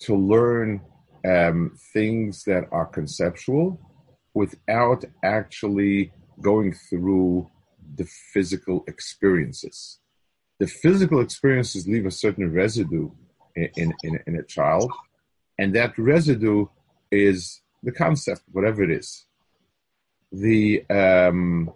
to 0.00 0.14
learn 0.14 0.82
um, 1.24 1.72
things 1.92 2.44
that 2.44 2.64
are 2.70 2.86
conceptual 2.86 3.80
without 4.34 5.04
actually 5.24 6.12
going 6.40 6.74
through 6.88 7.50
the 7.96 8.04
physical 8.04 8.84
experiences. 8.86 9.98
The 10.58 10.66
physical 10.66 11.20
experiences 11.20 11.88
leave 11.88 12.06
a 12.06 12.10
certain 12.10 12.52
residue 12.52 13.10
in, 13.54 13.70
in, 13.76 13.94
in, 14.02 14.20
in 14.26 14.36
a 14.36 14.42
child, 14.42 14.92
and 15.58 15.74
that 15.74 15.96
residue 15.98 16.66
is 17.24 17.60
the 17.82 17.92
concept, 17.92 18.42
whatever 18.52 18.82
it 18.82 18.90
is. 18.90 19.26
The 20.32 20.84
um, 20.90 21.72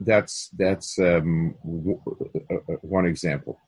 that's 0.00 0.50
that's 0.56 0.98
um, 0.98 1.54
w- 1.64 2.00
one 2.82 3.06
example. 3.06 3.58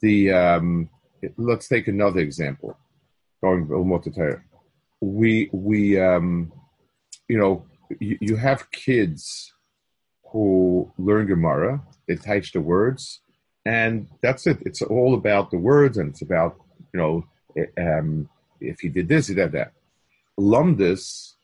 The 0.00 0.32
um, 0.32 0.90
let's 1.36 1.68
take 1.68 1.88
another 1.88 2.20
example. 2.20 2.76
Going 3.40 3.66
more 3.68 4.00
to 4.00 4.10
Torah. 4.10 4.42
We 5.00 5.48
we 5.52 6.00
um, 6.00 6.52
you 7.28 7.38
know 7.38 7.64
you, 8.00 8.18
you 8.20 8.36
have 8.36 8.70
kids 8.70 9.52
who 10.32 10.92
learn 10.98 11.26
Gemara. 11.26 11.82
They 12.06 12.16
teach 12.16 12.52
the 12.52 12.60
words, 12.60 13.20
and 13.64 14.08
that's 14.22 14.46
it. 14.46 14.58
It's 14.62 14.82
all 14.82 15.14
about 15.14 15.50
the 15.50 15.58
words, 15.58 15.98
and 15.98 16.10
it's 16.10 16.22
about 16.22 16.56
you 16.92 17.00
know 17.00 17.24
um, 17.78 18.28
if 18.60 18.80
he 18.80 18.88
did 18.88 19.08
this, 19.08 19.28
he 19.28 19.34
did 19.34 19.52
that. 19.52 19.72
Lumdus 20.38 21.34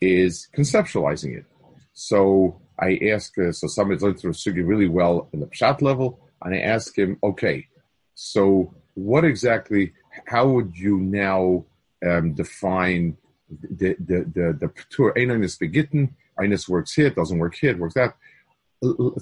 is 0.00 0.48
conceptualizing 0.56 1.36
it. 1.36 1.44
So 1.92 2.60
I 2.78 2.98
ask, 3.12 3.36
uh, 3.38 3.52
so 3.52 3.66
somebody's 3.66 4.02
learned 4.02 4.20
through 4.20 4.32
Sugi 4.32 4.66
really 4.66 4.88
well 4.88 5.28
in 5.32 5.40
the 5.40 5.46
Pshat 5.46 5.82
level, 5.82 6.20
and 6.42 6.54
I 6.54 6.60
ask 6.60 6.96
him, 6.96 7.18
okay, 7.22 7.66
so 8.14 8.72
what 8.94 9.24
exactly, 9.24 9.92
how 10.26 10.48
would 10.48 10.76
you 10.76 10.98
now 10.98 11.64
um, 12.08 12.34
define 12.34 13.16
the 13.50 13.96
the 13.98 14.18
the 14.34 14.56
the 14.60 14.68
Ptur 14.68 15.16
Einis 15.16 15.58
Begitten? 15.58 16.14
Einis 16.38 16.68
works 16.68 16.94
here, 16.94 17.10
doesn't 17.10 17.38
work 17.38 17.56
here, 17.56 17.76
works 17.76 17.94
that. 17.94 18.14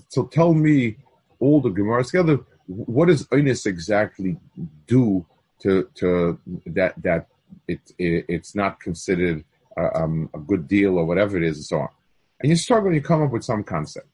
So 0.08 0.26
tell 0.26 0.52
me 0.52 0.98
all 1.38 1.60
the 1.60 1.70
Gemaras 1.70 2.10
together. 2.10 2.40
What 2.66 3.06
does 3.06 3.26
Einis 3.28 3.66
exactly 3.66 4.36
do 4.86 5.24
to 5.62 5.88
to 5.94 6.38
that 6.66 6.94
that 7.02 7.28
it, 7.68 7.80
it 7.98 8.24
it's 8.28 8.54
not 8.54 8.80
considered 8.80 9.44
a, 9.76 10.02
um, 10.02 10.30
a 10.34 10.38
good 10.38 10.68
deal 10.68 10.98
or 10.98 11.04
whatever 11.04 11.36
it 11.36 11.42
is, 11.42 11.56
and 11.56 11.64
so 11.64 11.78
on. 11.80 11.88
And 12.40 12.50
you 12.50 12.56
struggle, 12.56 12.92
you 12.92 13.00
come 13.00 13.22
up 13.22 13.30
with 13.30 13.44
some 13.44 13.64
concept. 13.64 14.08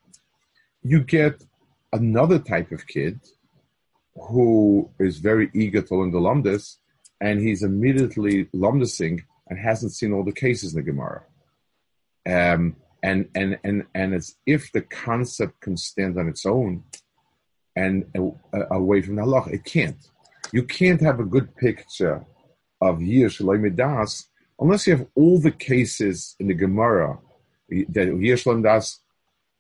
You 0.82 1.00
get 1.00 1.44
another 1.92 2.38
type 2.38 2.72
of 2.72 2.86
kid 2.86 3.20
who 4.14 4.90
is 4.98 5.18
very 5.18 5.50
eager 5.54 5.82
to 5.82 5.96
learn 5.96 6.10
the 6.10 6.18
lumdis, 6.18 6.76
and 7.20 7.40
he's 7.40 7.62
immediately 7.62 8.46
lumdising 8.46 9.20
and 9.48 9.58
hasn't 9.58 9.92
seen 9.92 10.12
all 10.12 10.24
the 10.24 10.32
cases 10.32 10.74
in 10.74 10.84
the 10.84 10.90
Gemara. 10.90 11.22
Um, 12.26 12.76
and 13.02 13.28
and 13.34 13.58
and 13.64 13.84
and 13.94 14.14
as 14.14 14.36
if 14.46 14.70
the 14.72 14.82
concept 14.82 15.60
can 15.60 15.76
stand 15.76 16.18
on 16.18 16.28
its 16.28 16.46
own 16.46 16.84
and 17.74 18.04
uh, 18.16 18.66
away 18.70 19.02
from 19.02 19.16
the 19.16 19.22
Allah, 19.22 19.46
it 19.50 19.64
can't. 19.64 20.08
You 20.52 20.62
can't 20.62 21.00
have 21.00 21.18
a 21.18 21.24
good 21.24 21.56
picture 21.56 22.24
of 22.82 23.00
Shalom 23.32 23.74
Das 23.76 24.26
unless 24.58 24.86
you 24.86 24.96
have 24.96 25.06
all 25.14 25.38
the 25.40 25.50
cases 25.50 26.36
in 26.38 26.48
the 26.48 26.54
Gemara 26.54 27.18
that 27.88 28.38
Shalom 28.38 28.62
Das 28.62 29.00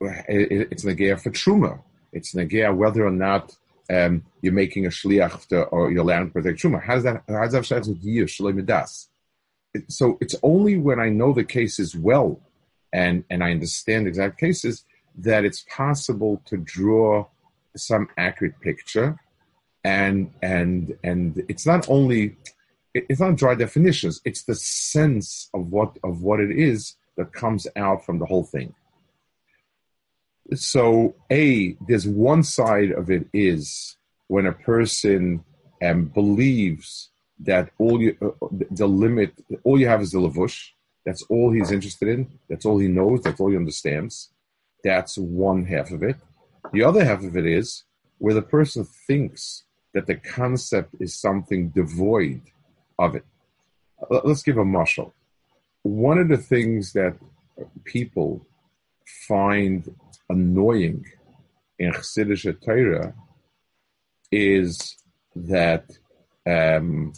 it's 0.00 0.84
Nagea 0.84 1.20
for 1.20 1.30
Truma. 1.30 1.80
It's 2.12 2.34
Nagea 2.34 2.74
whether 2.74 3.06
or 3.06 3.10
not 3.10 3.56
um, 3.88 4.24
you're 4.40 4.52
making 4.52 4.86
a 4.86 4.88
shliach 4.88 5.46
to, 5.48 5.62
or 5.64 5.90
you're 5.90 6.02
allowed 6.02 6.24
to 6.24 6.30
protect 6.30 6.60
Truma. 6.60 6.82
How 6.82 6.94
does 6.94 7.04
that, 7.04 7.22
how 7.28 7.42
does 7.46 7.52
that 7.52 7.84
shayach 7.84 8.54
with 8.54 8.66
Das? 8.66 9.08
So 9.88 10.18
it's 10.20 10.34
only 10.42 10.76
when 10.76 10.98
I 11.00 11.08
know 11.08 11.32
the 11.32 11.44
cases 11.44 11.96
well 11.96 12.40
and, 12.92 13.24
and 13.30 13.42
I 13.42 13.52
understand 13.52 14.06
exact 14.06 14.38
cases 14.38 14.84
that 15.16 15.44
it's 15.44 15.64
possible 15.68 16.42
to 16.46 16.56
draw 16.56 17.26
some 17.76 18.08
accurate 18.18 18.60
picture 18.60 19.18
and 19.84 20.30
and 20.42 20.96
and 21.02 21.42
it's 21.48 21.66
not 21.66 21.88
only 21.88 22.36
it's 22.94 23.20
not 23.20 23.36
dry 23.36 23.54
definitions. 23.54 24.20
It's 24.24 24.44
the 24.44 24.54
sense 24.54 25.48
of 25.54 25.70
what 25.70 25.98
of 26.04 26.22
what 26.22 26.40
it 26.40 26.50
is 26.50 26.96
that 27.16 27.32
comes 27.32 27.66
out 27.76 28.04
from 28.04 28.18
the 28.18 28.26
whole 28.26 28.44
thing. 28.44 28.74
So, 30.54 31.14
a 31.30 31.76
there's 31.88 32.06
one 32.06 32.42
side 32.42 32.90
of 32.90 33.10
it 33.10 33.26
is 33.32 33.96
when 34.28 34.46
a 34.46 34.52
person 34.52 35.44
um, 35.82 36.06
believes 36.06 37.10
that 37.40 37.70
all 37.78 38.00
you 38.00 38.16
uh, 38.20 38.46
the 38.70 38.86
limit 38.86 39.32
all 39.64 39.80
you 39.80 39.88
have 39.88 40.02
is 40.02 40.12
the 40.12 40.18
lavush. 40.18 40.70
That's 41.04 41.22
all 41.22 41.50
he's 41.50 41.72
interested 41.72 42.08
in. 42.08 42.38
That's 42.48 42.64
all 42.64 42.78
he 42.78 42.88
knows. 42.88 43.22
That's 43.22 43.40
all 43.40 43.50
he 43.50 43.56
understands. 43.56 44.30
That's 44.84 45.16
one 45.18 45.64
half 45.64 45.90
of 45.90 46.02
it. 46.02 46.16
The 46.72 46.84
other 46.84 47.04
half 47.04 47.24
of 47.24 47.36
it 47.36 47.46
is 47.46 47.84
where 48.18 48.34
the 48.34 48.42
person 48.42 48.84
thinks 48.84 49.64
that 49.94 50.06
the 50.06 50.14
concept 50.14 50.94
is 51.00 51.18
something 51.18 51.70
devoid 51.70 52.42
of 53.02 53.14
it. 53.16 53.24
Let's 54.10 54.42
give 54.42 54.58
a 54.58 54.64
marshal. 54.64 55.12
One 55.82 56.18
of 56.18 56.28
the 56.28 56.36
things 56.36 56.92
that 56.92 57.16
people 57.84 58.46
find 59.28 59.94
annoying 60.28 61.04
in 61.78 61.92
Chassidish 61.92 62.44
Torah 62.64 63.14
is 64.30 64.96
that 65.34 65.84
um, 66.46 67.12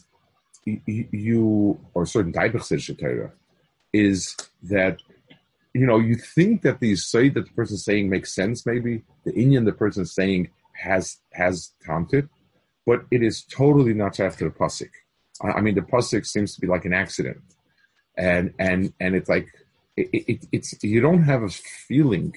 you, 0.64 1.78
or 1.94 2.06
certain 2.06 2.32
type 2.32 2.54
of 2.54 2.62
Chassidish 2.62 2.98
Torah, 2.98 3.32
is 3.92 4.36
that 4.62 5.00
you 5.72 5.86
know 5.86 5.98
you 5.98 6.16
think 6.16 6.62
that 6.62 6.80
the 6.80 6.96
say 6.96 7.28
that 7.28 7.44
the 7.44 7.52
person 7.52 7.76
saying 7.76 8.08
makes 8.08 8.34
sense. 8.34 8.66
Maybe 8.66 9.02
the 9.24 9.34
Indian 9.34 9.64
the 9.64 9.72
person 9.72 10.04
saying 10.04 10.50
has 10.72 11.18
has 11.32 11.72
taunted, 11.84 12.28
but 12.86 13.04
it 13.10 13.22
is 13.22 13.44
totally 13.44 13.94
not 13.94 14.20
after 14.20 14.44
the 14.48 14.54
pasuk. 14.54 14.90
I 15.42 15.60
mean, 15.60 15.74
the 15.74 15.82
pasuk 15.82 16.26
seems 16.26 16.54
to 16.54 16.60
be 16.60 16.66
like 16.66 16.84
an 16.84 16.92
accident, 16.92 17.42
and 18.16 18.54
and 18.58 18.92
and 19.00 19.14
it's 19.14 19.28
like 19.28 19.48
it, 19.96 20.08
it, 20.12 20.46
it's 20.52 20.82
you 20.82 21.00
don't 21.00 21.24
have 21.24 21.42
a 21.42 21.48
feeling 21.48 22.36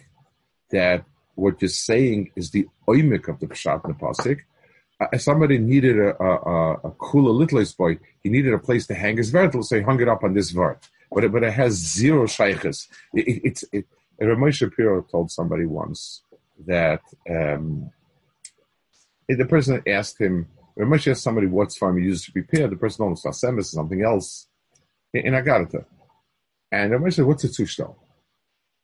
that 0.71 1.05
what 1.35 1.61
you're 1.61 1.69
saying 1.69 2.31
is 2.35 2.51
the 2.51 2.67
oimik 2.87 3.27
of 3.27 3.39
the 3.39 3.47
pshat 3.47 3.85
in 3.85 3.91
the 3.91 3.97
pasuk. 3.97 4.39
Uh, 4.99 5.15
somebody 5.19 5.59
needed 5.59 5.99
a, 5.99 6.19
a, 6.23 6.73
a 6.85 6.91
cooler 6.97 7.31
little 7.31 7.63
boy. 7.77 7.99
He 8.23 8.29
needed 8.29 8.51
a 8.53 8.57
place 8.57 8.87
to 8.87 8.95
hang 8.95 9.17
his 9.17 9.29
vert. 9.29 9.53
So 9.63 9.75
he 9.75 9.83
hung 9.83 10.01
it 10.01 10.07
up 10.07 10.23
on 10.23 10.33
this 10.33 10.49
vert, 10.49 10.89
but 11.11 11.23
it, 11.23 11.31
but 11.31 11.43
it 11.43 11.53
has 11.53 11.73
zero 11.73 12.25
shaykhs. 12.25 12.87
It, 13.13 13.27
it, 13.27 13.41
it's 13.43 13.63
it. 13.71 13.85
Ramay 14.19 14.49
Shapiro 14.49 15.03
told 15.03 15.29
somebody 15.29 15.65
once 15.67 16.23
that 16.65 17.01
um, 17.29 17.91
the 19.27 19.45
person 19.45 19.83
asked 19.85 20.19
him 20.19 20.47
when 20.77 20.89
Moshe 20.89 21.09
asked 21.09 21.23
somebody 21.23 21.47
what's 21.47 21.75
farm 21.75 21.97
you 21.97 22.05
use 22.05 22.23
to 22.25 22.31
prepare, 22.31 22.67
the 22.67 22.75
person 22.75 23.07
knows 23.07 23.23
Sfas 23.23 23.43
Emes 23.43 23.61
is 23.61 23.71
something 23.71 24.03
else 24.03 24.47
in 25.11 25.33
Agarata. 25.33 25.85
And 26.71 26.91
Moshe 26.93 27.13
said, 27.13 27.25
what's 27.25 27.43
a 27.45 27.47
tushto? 27.47 27.95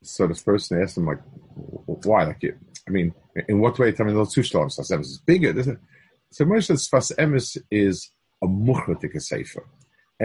So 0.01 0.25
this 0.25 0.41
person 0.41 0.81
asked 0.81 0.97
him, 0.97 1.05
like, 1.05 1.19
why? 1.53 2.23
Like, 2.23 2.41
you, 2.41 2.57
I 2.87 2.91
mean, 2.91 3.13
in 3.47 3.59
what 3.59 3.77
way? 3.77 3.91
Tell 3.91 4.07
me, 4.07 4.13
those 4.13 4.33
tushto, 4.33 4.65
Sfas 4.65 4.91
Emes 4.91 5.01
is 5.01 5.19
bigger. 5.19 5.55
Is 5.55 5.69
So 6.31 6.45
Moshe 6.45 6.75
says, 6.75 7.57
is 7.69 8.09
a 8.41 8.47
muchratik 8.47 9.21
sefer. 9.21 9.63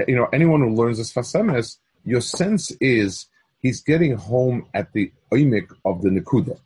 You 0.06 0.16
know, 0.16 0.28
anyone 0.32 0.62
who 0.62 0.74
learns 0.74 0.96
this 0.96 1.12
Sfas 1.12 1.34
Emes, 1.38 1.76
your 2.02 2.22
sense 2.22 2.70
is 2.80 3.26
he's 3.58 3.82
getting 3.82 4.16
home 4.16 4.66
at 4.72 4.90
the 4.94 5.12
oimik 5.30 5.70
of 5.84 6.00
the 6.00 6.08
Nakuda. 6.08 6.58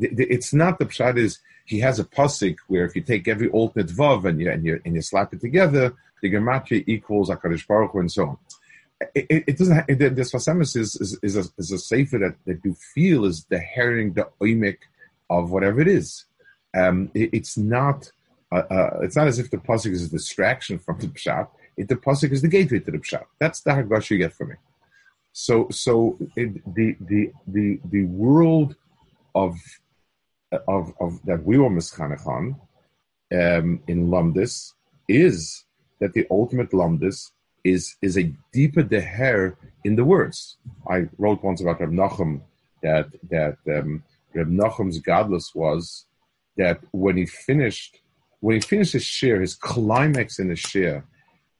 It's 0.00 0.52
not 0.52 0.80
the 0.80 0.86
pshat 0.86 1.16
is 1.16 1.38
he 1.68 1.78
has 1.80 1.98
a 1.98 2.04
pasuk 2.04 2.56
where 2.66 2.84
if 2.86 2.96
you 2.96 3.02
take 3.02 3.28
every 3.28 3.48
alternate 3.50 3.88
vav 3.88 4.24
and 4.24 4.40
you 4.40 4.50
and 4.50 4.64
you 4.64 4.80
and 4.84 4.94
you 4.94 5.02
slap 5.02 5.34
it 5.34 5.40
together, 5.40 5.94
the 6.22 6.30
gematria 6.32 6.82
equals 6.86 7.28
Hakadosh 7.28 7.66
Baruch 7.66 7.92
Hu 7.92 8.00
and 8.00 8.10
so 8.10 8.22
on. 8.30 8.38
It, 9.14 9.26
it, 9.28 9.44
it 9.48 9.58
doesn't. 9.58 9.84
It, 9.86 10.16
this 10.16 10.32
Sfas 10.32 10.48
Emes 10.48 10.76
is 10.76 10.96
is, 10.96 11.18
is, 11.22 11.36
a, 11.36 11.44
is 11.58 11.70
a 11.70 11.78
sefer 11.78 12.18
that, 12.18 12.36
that 12.46 12.64
you 12.64 12.74
feel 12.94 13.26
is 13.26 13.44
the 13.44 13.58
herring, 13.58 14.14
the 14.14 14.28
oimik 14.40 14.78
of 15.30 15.50
whatever 15.50 15.80
it 15.80 15.88
is. 15.88 16.24
Um, 16.74 17.10
it, 17.14 17.30
it's 17.34 17.56
not 17.58 18.10
uh, 18.50 18.64
uh, 18.70 18.98
it's 19.02 19.16
not 19.16 19.28
as 19.28 19.38
if 19.38 19.50
the 19.50 19.58
pasuk 19.58 19.92
is 19.92 20.06
a 20.06 20.10
distraction 20.10 20.78
from 20.78 20.98
the 20.98 21.08
pshat. 21.08 21.48
It, 21.76 21.88
the 21.88 21.96
pasuk 21.96 22.32
is 22.32 22.42
the 22.42 22.48
gateway 22.48 22.80
to 22.80 22.90
the 22.90 22.98
pshat. 22.98 23.26
That's 23.38 23.60
the 23.60 23.70
hagash 23.72 24.10
you 24.10 24.18
get 24.18 24.32
from 24.32 24.48
me. 24.50 24.54
So, 25.32 25.68
so 25.70 26.16
it, 26.34 26.50
the 26.74 26.96
the 26.98 27.30
the 27.46 27.78
the 27.84 28.04
world 28.06 28.74
of 29.34 29.54
of, 30.52 30.92
of 31.00 31.20
that 31.24 31.44
we 31.44 31.58
were 31.58 31.70
mischanech 31.70 32.26
on 32.26 32.56
um, 33.32 33.80
in 33.86 34.08
Lumdis 34.08 34.72
is 35.08 35.64
that 36.00 36.12
the 36.12 36.26
ultimate 36.30 36.70
Lumdis 36.70 37.30
is 37.64 37.96
is 38.02 38.16
a 38.16 38.32
deeper 38.52 38.82
deher 38.82 39.56
in 39.84 39.96
the 39.96 40.04
words. 40.04 40.56
I 40.88 41.08
wrote 41.18 41.42
once 41.42 41.60
about 41.60 41.80
Reb 41.80 41.90
Nachum 41.90 42.40
that 42.82 43.08
that 43.30 43.56
um, 43.68 44.02
Reb 44.34 44.48
Nachum's 44.48 44.98
godless 44.98 45.54
was 45.54 46.06
that 46.56 46.80
when 46.92 47.16
he 47.16 47.26
finished 47.26 48.00
when 48.40 48.56
he 48.56 48.60
finished 48.60 48.92
his 48.92 49.04
shir, 49.04 49.40
his 49.40 49.54
climax 49.54 50.38
in 50.38 50.48
the 50.48 50.56
shir 50.56 51.04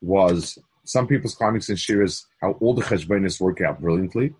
was 0.01 0.57
some 0.85 1.07
people's 1.07 1.35
climax 1.35 1.69
in 1.69 1.75
shir 1.75 2.01
is 2.01 2.25
how 2.41 2.51
all 2.61 2.73
the 2.73 2.81
cheshbonis 2.81 3.39
work 3.39 3.61
out 3.61 3.81
brilliantly. 3.81 4.33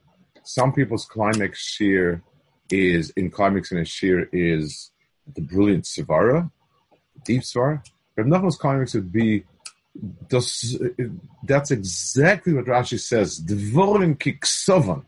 Some 0.43 0.73
people's 0.73 1.05
climax 1.05 1.59
shir 1.59 2.23
is 2.71 3.11
in 3.11 3.31
climax 3.31 3.71
in 3.71 3.77
a 3.77 3.85
shir 3.85 4.27
is 4.31 4.91
the 5.33 5.41
brilliant 5.41 5.85
svara, 5.85 6.51
deep 7.25 7.41
svara. 7.41 7.83
Reb 8.15 8.27
Nachum's 8.27 8.57
climax 8.57 8.93
would 8.93 9.11
be 9.11 9.43
does, 10.27 10.79
that's 11.43 11.71
exactly 11.71 12.53
what 12.53 12.65
Rashi 12.65 12.99
says. 12.99 13.39
Dvorim 13.41 14.17
kiksovan. 14.17 15.03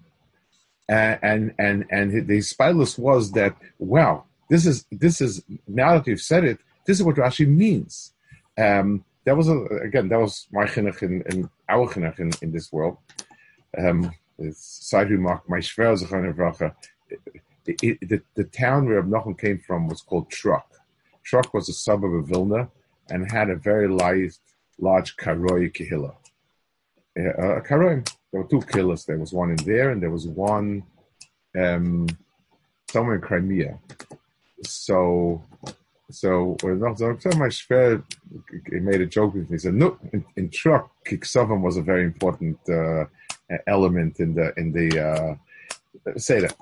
And 0.89 1.54
and 1.58 1.86
and 1.89 2.28
the 2.28 2.39
spilus 2.39 3.00
was 3.00 3.32
that 3.32 3.56
wow, 3.80 4.26
this 4.50 4.65
is 4.65 4.86
this 4.91 5.21
is 5.21 5.41
now 5.65 5.93
that 5.93 6.08
you've 6.08 6.21
said 6.21 6.43
it, 6.43 6.60
this 6.86 6.97
is 6.97 7.04
what 7.04 7.15
Rashi 7.15 7.47
means. 7.47 8.12
Um, 8.58 9.06
that 9.24 9.38
was 9.38 9.47
a, 9.47 9.58
again 9.84 10.10
that 10.10 10.19
was 10.19 10.47
my 10.52 10.65
chinuch 10.65 11.02
in, 11.02 11.21
in 11.30 11.50
our 11.69 11.88
chinuch 11.88 12.19
in, 12.19 12.32
in 12.41 12.52
this 12.52 12.74
world. 12.74 12.97
Um, 13.78 14.13
side 14.54 15.12
remark, 15.12 15.47
my 15.47 15.60
shver 15.60 16.74
the, 17.80 18.22
the 18.36 18.44
town 18.46 18.88
where 18.88 19.02
Abnachim 19.02 19.40
came 19.40 19.60
from 19.60 19.88
was 19.88 20.02
called 20.02 20.30
Truk. 20.30 20.68
Truk 21.24 21.54
was 21.54 21.70
a 21.70 21.74
suburb 21.74 22.14
of 22.14 22.28
Vilna 22.28 22.70
and 23.10 23.32
had 23.32 23.50
a 23.50 23.56
very 23.56 23.88
large, 23.88 24.36
large 24.80 25.16
Karoi 25.18 25.72
Kehillah. 25.72 26.16
Uh, 27.18 27.62
Karoi, 27.62 28.06
there 28.32 28.42
were 28.42 28.48
two 28.48 28.62
killers. 28.62 29.06
There 29.06 29.18
was 29.18 29.34
one 29.34 29.52
in 29.52 29.58
there, 29.58 29.92
and 29.92 30.02
there 30.02 30.10
was 30.10 30.28
one 30.28 30.84
um, 31.58 32.08
somewhere 32.90 33.16
in 33.16 33.22
Crimea. 33.22 33.78
So, 34.64 35.44
so 36.10 36.56
my 37.38 37.50
he 38.70 38.80
made 38.80 39.02
a 39.02 39.06
joke 39.06 39.34
with 39.34 39.50
me. 39.50 39.56
He 39.56 39.60
said, 39.60 39.74
"No, 39.74 39.98
in, 40.14 40.24
in 40.38 40.50
Truk, 40.50 40.90
Kiksavam 41.06 41.62
was 41.62 41.78
a 41.78 41.82
very 41.82 42.06
important 42.06 42.58
uh, 42.70 43.06
element 43.68 44.20
in 44.20 44.34
the 44.34 44.54
in 44.58 44.72
the 44.72 44.88
uh, 45.08 45.36
that." 46.16 46.56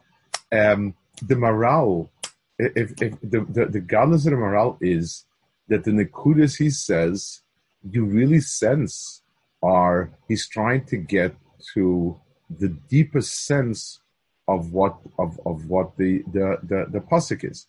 Um, 0.52 0.96
the 1.22 1.36
Maharal, 1.36 2.10
if, 2.58 2.92
if 3.02 3.20
the, 3.22 3.46
the, 3.50 3.66
the 3.66 3.80
godless 3.80 4.26
of 4.26 4.32
the 4.32 4.38
Maharal 4.38 4.78
is 4.82 5.26
that 5.68 5.84
the 5.84 5.92
Nikudas 5.92 6.58
he 6.58 6.70
says, 6.70 7.42
you 7.90 8.06
really 8.06 8.40
sense 8.42 9.22
are 9.62 10.12
he's 10.28 10.48
trying 10.48 10.86
to 10.86 10.98
get 10.98 11.36
to 11.74 12.20
the 12.50 12.70
deepest 12.90 13.46
sense 13.46 14.00
of 14.48 14.72
what 14.72 14.98
of, 15.18 15.40
of 15.46 15.68
what 15.68 15.96
the 15.98 16.24
the 16.32 16.58
the, 16.64 16.86
the 16.92 17.00
pasuk 17.00 17.50
is. 17.50 17.68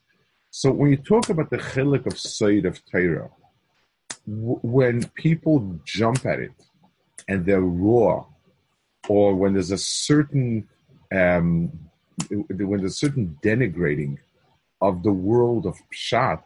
So 0.50 0.72
when 0.72 0.90
you 0.90 0.96
talk 0.96 1.28
about 1.28 1.50
the 1.50 1.58
chilik 1.58 2.06
of 2.06 2.18
Said 2.18 2.64
of 2.64 2.80
Torah, 2.90 3.30
w- 4.26 4.58
when 4.62 5.06
people 5.10 5.78
jump 5.84 6.26
at 6.26 6.40
it 6.40 6.52
and 7.28 7.44
they're 7.44 7.60
raw, 7.60 8.24
or 9.08 9.34
when 9.34 9.52
there's 9.52 9.70
a 9.70 9.78
certain 9.78 10.68
um, 11.12 11.70
when 12.28 12.80
there's 12.80 12.98
certain 12.98 13.38
denigrating 13.42 14.18
of 14.80 15.02
the 15.02 15.12
world 15.12 15.66
of 15.66 15.78
pshat, 15.94 16.42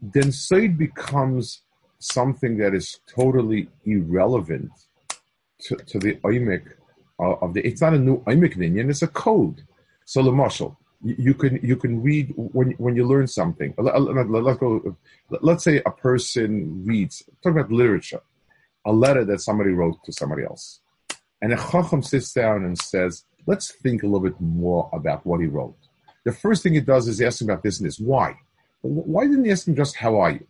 then 0.00 0.32
Said 0.32 0.76
becomes 0.78 1.62
something 1.98 2.58
that 2.58 2.74
is 2.74 3.00
totally 3.08 3.68
irrelevant 3.84 4.70
to, 5.60 5.76
to 5.76 5.98
the 5.98 6.14
oimik 6.16 6.64
uh, 7.18 7.34
of 7.34 7.54
the. 7.54 7.66
It's 7.66 7.80
not 7.80 7.94
a 7.94 7.98
new 7.98 8.18
oimik 8.24 8.56
ninyan; 8.56 8.90
it's 8.90 9.02
a 9.02 9.08
code. 9.08 9.62
So 10.04 10.22
the 10.22 10.32
marshal, 10.32 10.78
you 11.02 11.34
can 11.34 11.58
you 11.62 11.76
can 11.76 12.02
read 12.02 12.32
when 12.36 12.72
when 12.72 12.94
you 12.96 13.06
learn 13.06 13.26
something. 13.26 13.74
Let, 13.78 13.94
us 13.94 14.58
go. 14.58 14.96
Let's 15.30 15.64
say 15.64 15.82
a 15.84 15.90
person 15.90 16.84
reads. 16.84 17.22
Talk 17.42 17.52
about 17.52 17.72
literature, 17.72 18.20
a 18.84 18.92
letter 18.92 19.24
that 19.24 19.40
somebody 19.40 19.70
wrote 19.70 20.02
to 20.04 20.12
somebody 20.12 20.44
else, 20.44 20.80
and 21.40 21.52
a 21.52 21.56
chacham 21.56 22.02
sits 22.02 22.32
down 22.32 22.64
and 22.64 22.78
says, 22.78 23.24
Let's 23.46 23.72
think 23.72 24.02
a 24.02 24.06
little 24.06 24.20
bit 24.20 24.40
more 24.40 24.90
about 24.92 25.24
what 25.24 25.40
he 25.40 25.46
wrote. 25.46 25.76
The 26.24 26.32
first 26.32 26.62
thing 26.62 26.74
he 26.74 26.80
does 26.80 27.06
is 27.06 27.20
ask 27.20 27.40
him 27.40 27.50
about 27.50 27.62
this. 27.62 27.80
Why? 27.98 28.36
Why 28.82 29.26
didn't 29.26 29.44
he 29.44 29.50
ask 29.52 29.68
him 29.68 29.76
just 29.76 29.96
how 29.96 30.18
are 30.18 30.32
you? 30.32 30.46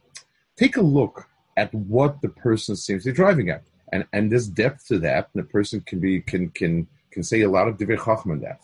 Take 0.57 0.77
a 0.77 0.83
look 0.83 1.29
at 1.57 1.73
what 1.75 2.23
the 2.23 2.29
person 2.29 2.77
seems 2.77 3.05
to 3.05 3.11
be 3.11 3.17
driving 3.17 3.51
at, 3.51 3.65
and 3.93 4.07
and 4.13 4.33
there's 4.33 4.49
depth 4.49 4.87
to 4.89 4.99
that. 5.01 5.29
And 5.35 5.43
the 5.43 5.49
person 5.49 5.83
can 5.83 6.01
be 6.01 6.21
can 6.21 6.49
can 6.51 6.87
can 7.11 7.23
say 7.23 7.43
a 7.43 7.51
lot 7.51 7.69
of 7.69 7.77
divrei 7.77 8.03
chacham 8.03 8.33
in 8.33 8.41
that. 8.41 8.61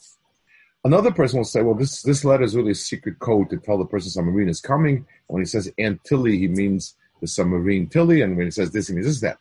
Another 0.84 1.12
person 1.12 1.38
will 1.38 1.44
say, 1.44 1.62
well, 1.62 1.76
this, 1.76 2.02
this 2.02 2.24
letter 2.24 2.42
is 2.42 2.56
really 2.56 2.72
a 2.72 2.74
secret 2.74 3.20
code 3.20 3.50
to 3.50 3.56
tell 3.56 3.78
the 3.78 3.84
person 3.84 4.10
submarine 4.10 4.48
is 4.48 4.60
coming. 4.60 5.06
When 5.28 5.40
he 5.40 5.46
says 5.46 5.72
Antilly, 5.78 6.38
he 6.38 6.48
means 6.48 6.96
the 7.20 7.28
submarine 7.28 7.88
Tilly. 7.88 8.20
And 8.20 8.36
when 8.36 8.46
he 8.46 8.50
says 8.50 8.72
this, 8.72 8.88
he 8.88 8.94
means 8.94 9.06
this, 9.06 9.20
that. 9.20 9.38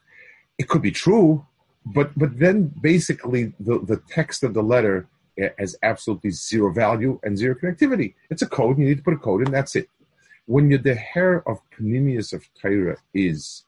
It 0.59 0.67
could 0.67 0.83
be 0.83 0.91
true, 0.91 1.43
but 1.85 2.17
but 2.17 2.37
then 2.37 2.71
basically 2.81 3.53
the, 3.59 3.79
the 3.79 4.01
text 4.09 4.43
of 4.43 4.53
the 4.53 4.63
letter 4.63 5.07
has 5.57 5.75
absolutely 5.81 6.31
zero 6.31 6.71
value 6.71 7.19
and 7.23 7.37
zero 7.37 7.55
connectivity. 7.55 8.13
It's 8.29 8.41
a 8.41 8.47
code. 8.47 8.77
You 8.77 8.85
need 8.85 8.97
to 8.97 9.03
put 9.03 9.13
a 9.13 9.17
code 9.17 9.45
in. 9.45 9.51
That's 9.51 9.75
it. 9.75 9.87
When 10.45 10.69
you, 10.69 10.77
the 10.77 10.95
hair 10.95 11.47
of 11.47 11.59
Panemius 11.71 12.33
of 12.33 12.43
Torah 12.61 12.97
is 13.13 13.63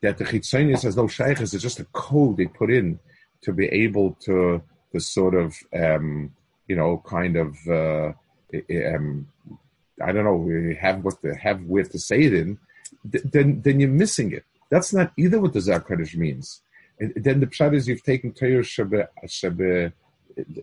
that 0.00 0.18
the 0.18 0.24
Chitzonius 0.24 0.82
has 0.84 0.96
no 0.96 1.08
shaykhs, 1.08 1.52
it's 1.52 1.62
just 1.62 1.80
a 1.80 1.84
code 1.86 2.36
they 2.36 2.46
put 2.46 2.70
in 2.70 2.98
to 3.42 3.52
be 3.52 3.66
able 3.66 4.16
to 4.22 4.62
to 4.92 5.00
sort 5.00 5.34
of 5.34 5.56
um, 5.74 6.32
you 6.66 6.76
know 6.76 7.02
kind 7.04 7.36
of 7.36 7.56
uh, 7.68 8.12
um, 8.94 9.28
I 10.02 10.12
don't 10.12 10.24
know 10.24 10.74
have 10.80 11.04
what 11.04 11.20
to 11.22 11.34
have 11.34 11.62
where 11.64 11.84
to 11.84 11.98
say 11.98 12.22
it 12.22 12.34
in, 12.34 12.58
then 13.04 13.60
then 13.62 13.80
you're 13.80 13.90
missing 13.90 14.32
it. 14.32 14.44
That's 14.70 14.92
not 14.92 15.12
either 15.16 15.40
what 15.40 15.54
the 15.54 15.60
Zakadish 15.60 16.14
means. 16.16 16.60
And 17.00 17.12
then 17.16 17.40
the 17.40 17.46
pshat 17.46 17.74
is 17.74 17.88
you've 17.88 18.02
taken 18.02 18.32
Torah 18.32 18.62
Shebe, 18.62 19.06
Shebe, 19.26 19.92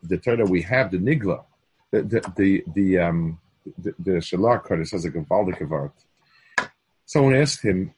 the 0.04 0.18
Torah 0.18 0.46
we 0.46 0.62
have, 0.64 0.92
the 0.92 0.98
Nigla, 0.98 1.44
the 1.92 2.02
the 2.04 2.34
the, 2.36 2.64
the 2.74 2.98
um 3.00 3.40
the, 3.78 3.94
the 4.00 4.12
Shalach 4.12 4.68
Kodesh 4.68 4.92
has 4.92 5.06
a 5.06 5.12
Gavaldik. 5.12 5.92
Someone 7.06 7.36
asked 7.36 7.64
him, 7.64 7.94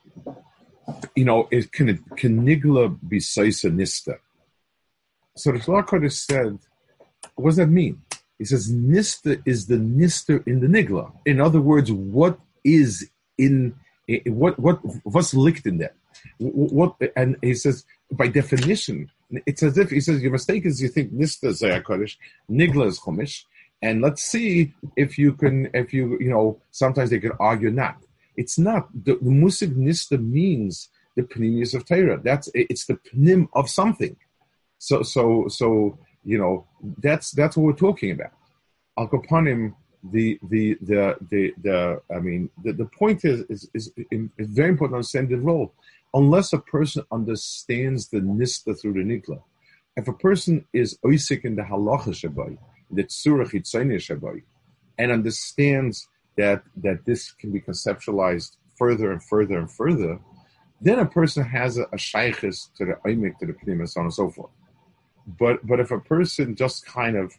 you 1.15 1.25
know, 1.25 1.47
is, 1.51 1.67
can 1.67 1.97
can 2.15 2.45
Nigla 2.45 2.97
be 3.07 3.19
Saisa 3.19 3.71
Nista? 3.71 4.17
So 5.35 5.51
the 5.51 5.59
Shalach 5.59 5.87
Kodesh 5.87 6.13
said, 6.13 6.59
what 7.35 7.51
does 7.51 7.57
that 7.57 7.67
mean? 7.67 8.01
He 8.37 8.45
says 8.45 8.71
Nista 8.71 9.41
is 9.45 9.65
the 9.65 9.77
Nista 9.77 10.45
in 10.47 10.59
the 10.59 10.67
Nigla. 10.67 11.11
In 11.25 11.41
other 11.41 11.59
words, 11.59 11.91
what 11.91 12.39
is 12.63 13.09
in 13.37 13.75
what 14.25 14.59
what 14.59 14.79
what's 15.03 15.33
licked 15.33 15.65
in 15.65 15.79
there? 15.79 15.95
What 16.39 16.95
and 17.15 17.37
he 17.41 17.53
says 17.53 17.85
by 18.11 18.27
definition, 18.27 19.09
it's 19.45 19.63
as 19.63 19.77
if 19.77 19.89
he 19.89 19.99
says 19.99 20.21
your 20.21 20.31
mistake 20.31 20.65
is 20.65 20.81
you 20.81 20.89
think 20.89 21.13
nista 21.13 21.49
is 21.49 21.61
nigla 22.49 22.87
is 22.87 22.99
chumash, 22.99 23.43
and 23.81 24.01
let's 24.01 24.23
see 24.23 24.73
if 24.95 25.17
you 25.17 25.33
can 25.33 25.69
if 25.73 25.93
you 25.93 26.17
you 26.19 26.29
know 26.29 26.61
sometimes 26.71 27.09
they 27.09 27.19
can 27.19 27.33
argue 27.39 27.71
not. 27.71 27.97
It's 28.35 28.59
not 28.59 28.87
the, 28.93 29.15
the 29.15 29.31
musig 29.31 29.75
nista 29.75 30.23
means 30.23 30.89
the 31.15 31.23
pnimius 31.23 31.73
of 31.73 31.85
Torah. 31.85 32.19
That's 32.23 32.49
it's 32.53 32.85
the 32.85 32.95
pnim 32.95 33.47
of 33.53 33.69
something. 33.69 34.15
So 34.77 35.01
so 35.01 35.47
so 35.47 35.97
you 36.23 36.37
know 36.37 36.67
that's 36.99 37.31
that's 37.31 37.57
what 37.57 37.65
we're 37.65 37.73
talking 37.73 38.11
about. 38.11 38.31
Al 38.97 39.07
Kapanim, 39.07 39.73
the 40.03 40.39
the 40.49 40.77
the 40.81 41.17
the 41.29 41.53
the 41.61 42.01
I 42.15 42.19
mean 42.19 42.49
the, 42.63 42.73
the 42.73 42.85
point 42.85 43.25
is 43.25 43.41
is, 43.49 43.69
is, 43.73 43.91
is 44.11 44.49
very 44.49 44.69
important 44.69 44.93
to 44.93 44.97
understand 44.97 45.29
the 45.29 45.37
role 45.37 45.73
unless 46.13 46.53
a 46.53 46.59
person 46.59 47.03
understands 47.11 48.09
the 48.09 48.19
nista 48.19 48.79
through 48.79 48.93
the 48.93 48.99
nikla. 48.99 49.41
If 49.95 50.07
a 50.07 50.13
person 50.13 50.65
is 50.73 50.97
oisik 51.05 51.43
in 51.43 51.55
the 51.55 51.63
halacha 51.63 52.09
shabai, 52.09 52.57
the 52.91 53.03
tzurach 53.03 53.51
shabai, 53.51 54.43
and 54.97 55.11
understands 55.11 56.07
that 56.37 56.63
that 56.77 57.05
this 57.05 57.31
can 57.31 57.51
be 57.51 57.59
conceptualized 57.59 58.57
further 58.77 59.11
and 59.11 59.23
further 59.23 59.57
and 59.57 59.71
further, 59.71 60.19
then 60.81 60.99
a 60.99 61.05
person 61.05 61.43
has 61.43 61.77
a, 61.77 61.83
a 61.83 61.97
shaykhis 61.97 62.73
to 62.75 62.85
the 62.85 62.93
oimik, 63.05 63.37
to 63.39 63.47
the 63.47 63.53
pnim, 63.53 63.79
and 63.79 63.89
so 63.89 64.01
on 64.01 64.05
and 64.05 64.13
so 64.13 64.29
forth. 64.29 64.51
But 65.39 65.65
but 65.65 65.79
if 65.79 65.91
a 65.91 65.99
person 65.99 66.55
just 66.55 66.85
kind 66.85 67.17
of 67.17 67.33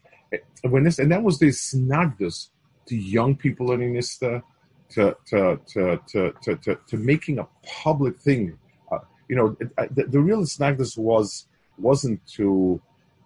when 0.62 0.84
this 0.84 0.98
and 0.98 1.10
that 1.12 1.22
was 1.22 1.38
the 1.38 1.48
snagdus 1.48 2.48
to 2.86 2.96
young 2.96 3.36
people 3.36 3.66
learning 3.66 3.94
nista, 3.94 4.42
to 4.90 5.16
to 5.26 5.60
to 5.66 6.00
to 6.08 6.32
to, 6.42 6.56
to, 6.56 6.78
to 6.86 6.96
making 6.96 7.38
a 7.38 7.46
public 7.64 8.18
thing. 8.20 8.58
Uh, 8.90 8.98
you 9.28 9.36
know, 9.36 9.56
it, 9.60 9.70
uh, 9.78 9.86
the, 9.90 10.04
the 10.04 10.20
real 10.20 10.44
snagness 10.46 10.96
was 10.96 11.46
wasn't 11.78 12.24
to 12.26 12.80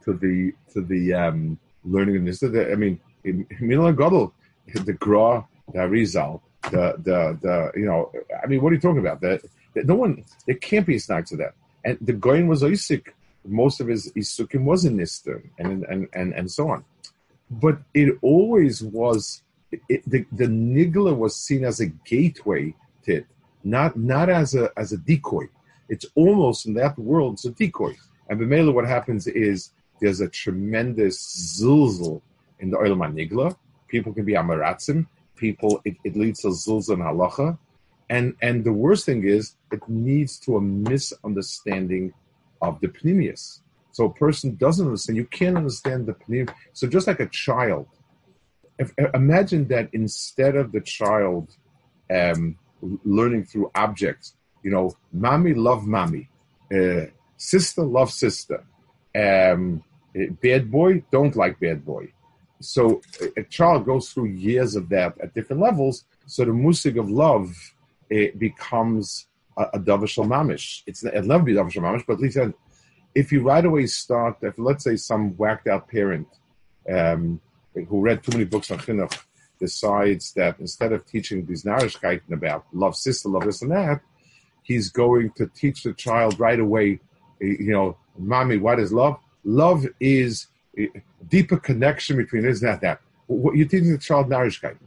to 0.05 0.14
the 0.14 0.53
to 0.72 0.83
the 0.83 1.14
um, 1.14 1.59
learning 1.85 2.16
in 2.16 2.25
this. 2.25 2.42
I 2.42 2.75
mean, 2.75 3.01
Milan 3.61 3.96
Godel, 3.96 4.33
the 4.75 4.92
Gra, 4.94 5.46
the 5.72 5.79
Arizal, 5.79 6.40
the 6.70 6.94
the 6.98 7.38
the 7.40 7.72
you 7.77 7.87
know, 7.87 8.11
I 8.42 8.46
mean, 8.46 8.62
what 8.62 8.72
are 8.72 8.75
you 8.75 8.81
talking 8.81 9.01
about? 9.01 9.20
That 9.20 9.42
no 9.75 9.94
one, 9.94 10.25
there 10.46 10.57
can't 10.57 10.87
be 10.87 10.96
a 10.96 11.01
snag 11.01 11.27
to 11.27 11.37
that. 11.37 11.55
And 11.85 11.98
the 12.01 12.12
Goyen 12.12 12.46
was 12.46 12.62
Isaac. 12.62 13.14
Most 13.44 13.81
of 13.81 13.88
his 13.88 14.12
Isukim 14.12 14.64
was 14.64 14.85
in 14.85 14.96
Nister 14.96 15.42
and 15.59 15.85
and 15.85 16.09
and 16.12 16.33
and 16.33 16.51
so 16.51 16.70
on. 16.70 16.85
But 17.51 17.79
it 17.92 18.16
always 18.22 18.83
was 18.83 19.42
it, 19.89 20.03
the 20.09 20.25
the 20.33 20.47
nigla 20.47 21.17
was 21.17 21.37
seen 21.37 21.65
as 21.65 21.81
a 21.81 21.87
gateway 21.87 22.75
to 23.05 23.17
it, 23.17 23.27
not 23.65 23.97
not 23.97 24.29
as 24.29 24.55
a 24.55 24.71
as 24.77 24.93
a 24.93 24.99
decoy. 24.99 25.49
It's 25.89 26.07
almost 26.15 26.67
in 26.67 26.75
that 26.75 26.99
world 26.99 27.35
it's 27.35 27.45
a 27.45 27.51
decoy. 27.51 27.95
And 28.29 28.41
Bemela, 28.41 28.73
what 28.73 28.87
happens 28.87 29.27
is 29.27 29.73
there's 30.01 30.21
a 30.21 30.29
tremendous 30.29 31.61
zilzal 31.61 32.23
in 32.61 32.71
the 32.71 32.79
oil 32.79 32.97
nigla. 32.97 33.57
People 33.89 34.13
can 34.13 34.25
be 34.25 34.35
amaratzim. 34.35 35.07
People 35.37 35.81
it, 35.85 35.97
it 36.05 36.17
leads 36.17 36.41
to 36.43 36.49
zilzal 36.49 36.95
and 36.95 37.03
halacha. 37.03 37.59
And 38.09 38.35
and 38.43 38.65
the 38.65 38.73
worst 38.73 39.07
thing 39.07 39.25
is 39.25 39.57
it 39.71 39.83
leads 39.89 40.39
to 40.41 40.57
a 40.57 40.61
misunderstanding 40.61 42.13
of 42.61 42.81
the 42.81 42.89
pneumius. 42.89 43.61
So 43.93 44.07
a 44.07 44.15
person 44.15 44.57
doesn't 44.57 44.87
understand. 44.87 45.17
You 45.17 45.27
can't 45.27 45.57
understand 45.57 46.07
the 46.07 46.15
pneumius. 46.15 46.55
So 46.73 46.87
just 46.87 47.07
like 47.07 47.21
a 47.21 47.27
child 47.27 47.87
if, 48.79 48.93
imagine 49.15 49.69
that 49.69 49.89
instead 49.93 50.57
of 50.57 50.73
the 50.73 50.81
child 50.81 51.55
um, 52.11 52.59
learning 53.05 53.45
through 53.45 53.71
objects, 53.75 54.35
you 54.63 54.71
know, 54.71 54.97
mommy 55.13 55.55
love 55.55 55.87
mommy, 55.87 56.29
uh, 56.75 57.07
sister 57.37 57.83
love 57.83 58.11
sister, 58.11 58.65
um, 59.15 59.83
bad 60.43 60.71
boy 60.71 61.03
don't 61.11 61.37
like 61.37 61.59
bad 61.61 61.85
boy. 61.85 62.13
So 62.61 63.03
a 63.37 63.43
child 63.43 63.87
goes 63.87 64.11
through 64.11 64.27
years 64.27 64.77
of 64.77 64.89
that 64.91 65.19
at 65.21 65.35
different 65.35 65.61
levels. 65.61 66.05
So 66.27 66.45
the 66.45 66.53
musig 66.53 66.99
of 66.99 67.11
love 67.11 67.55
it 68.09 68.39
becomes 68.39 69.27
a, 69.57 69.63
a 69.75 69.79
mamish. 69.79 70.83
It's 70.87 71.03
it 71.03 71.25
never 71.25 71.43
be 71.43 71.55
davashal 71.55 71.83
mamish, 71.83 72.05
but 72.07 72.15
at 72.15 72.21
least 72.21 72.39
if 73.15 73.33
you 73.33 73.43
right 73.43 73.65
away 73.65 73.87
start, 73.87 74.37
if 74.43 74.55
let's 74.59 74.85
say 74.85 74.97
some 74.97 75.37
whacked 75.37 75.67
out 75.67 75.89
parent 75.89 76.29
um, 76.91 77.41
who 77.75 78.01
read 78.01 78.23
too 78.23 78.33
many 78.33 78.45
books 78.45 78.71
on 78.71 78.79
chinuch 78.79 79.19
decides 79.59 80.33
that 80.33 80.59
instead 80.59 80.93
of 80.93 81.07
teaching 81.07 81.47
these 81.47 81.63
narishkeiten 81.65 82.33
about 82.33 82.67
love 82.73 82.97
sister, 82.97 83.29
love 83.29 83.45
this 83.45 83.63
and 83.63 83.71
that, 83.71 84.01
he's 84.63 84.91
going 84.91 85.31
to 85.37 85.47
teach 85.47 85.83
the 85.83 85.93
child 85.93 86.39
right 86.39 86.59
away, 86.59 87.01
eh, 87.41 87.57
you 87.61 87.73
know, 87.73 87.97
mommy, 88.19 88.57
what 88.57 88.79
is 88.79 88.93
love? 88.93 89.19
Love 89.45 89.87
is 90.01 90.49
eh, 90.79 90.87
deeper 91.29 91.57
connection 91.57 92.17
between 92.17 92.43
this 92.43 92.61
and 92.63 92.73
that. 92.73 92.81
that. 92.81 93.01
What 93.27 93.57
You're 93.57 93.69
teaching 93.69 93.93
the 93.93 93.99
child 93.99 94.29
narishkeiten, 94.29 94.79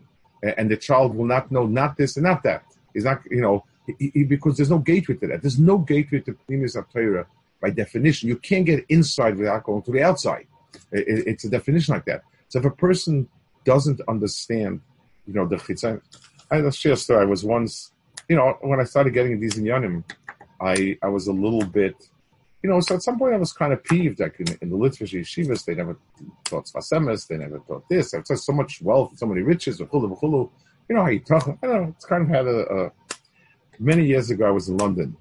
and 0.57 0.69
the 0.69 0.77
child 0.77 1.15
will 1.15 1.25
not 1.25 1.51
know 1.51 1.65
not 1.65 1.97
this 1.97 2.17
and 2.17 2.25
not 2.25 2.43
that. 2.43 2.63
He's 2.93 3.05
not, 3.05 3.21
you 3.29 3.41
know, 3.41 3.63
he, 3.99 4.11
he, 4.13 4.23
because 4.23 4.57
there's 4.57 4.69
no 4.69 4.79
gateway 4.79 5.15
to 5.15 5.27
that. 5.27 5.41
There's 5.41 5.59
no 5.59 5.77
gateway 5.77 6.19
to 6.21 6.37
Pnimis 6.47 6.75
Torah 6.91 7.25
by 7.61 7.69
definition. 7.69 8.29
You 8.29 8.37
can't 8.37 8.65
get 8.65 8.85
inside 8.89 9.37
without 9.37 9.63
going 9.63 9.81
to 9.83 9.91
the 9.91 10.03
outside. 10.03 10.47
It, 10.91 11.27
it's 11.27 11.45
a 11.45 11.49
definition 11.49 11.93
like 11.93 12.05
that. 12.05 12.23
So 12.55 12.59
if 12.59 12.65
a 12.67 12.71
person 12.71 13.27
doesn't 13.65 13.99
understand, 14.07 14.79
you 15.27 15.33
know, 15.33 15.45
the 15.45 15.57
chitzayim, 15.57 15.99
I 16.49 16.69
share 16.69 16.95
story. 16.95 17.23
I 17.23 17.25
was 17.25 17.43
once, 17.43 17.91
you 18.29 18.37
know, 18.37 18.57
when 18.61 18.79
I 18.79 18.85
started 18.85 19.13
getting 19.13 19.41
these 19.41 19.55
inyanim, 19.55 20.05
I 20.61 20.97
I 21.03 21.09
was 21.09 21.27
a 21.27 21.33
little 21.33 21.65
bit, 21.65 21.95
you 22.63 22.69
know, 22.69 22.79
so 22.79 22.95
at 22.95 23.03
some 23.03 23.19
point 23.19 23.33
I 23.33 23.37
was 23.37 23.51
kind 23.51 23.73
of 23.73 23.83
peeved. 23.83 24.21
Like 24.21 24.39
in, 24.39 24.47
in 24.61 24.69
the 24.69 24.77
Litvish 24.77 25.11
yeshivas, 25.11 25.65
they 25.65 25.75
never 25.75 25.97
taught 26.45 26.67
Sfas 26.67 26.93
Emes, 26.93 27.27
they 27.27 27.35
never 27.35 27.59
taught 27.59 27.89
this. 27.89 28.13
It's 28.13 28.45
so 28.45 28.53
much 28.53 28.81
wealth, 28.81 29.17
so 29.17 29.25
many 29.25 29.41
riches, 29.41 29.81
v'chulu, 29.81 30.17
v'chulu. 30.17 30.49
You 30.87 30.95
know 30.95 31.01
how 31.01 31.09
you 31.09 31.19
talk. 31.19 31.49
I 31.61 31.67
don't 31.67 31.81
know. 31.81 31.93
It's 31.97 32.05
kind 32.05 32.23
of 32.23 32.29
had 32.29 32.47
a, 32.47 32.59
a 32.73 32.91
many 33.79 34.05
years 34.05 34.29
ago. 34.29 34.47
I 34.47 34.51
was 34.51 34.69
in 34.69 34.77
London 34.77 35.17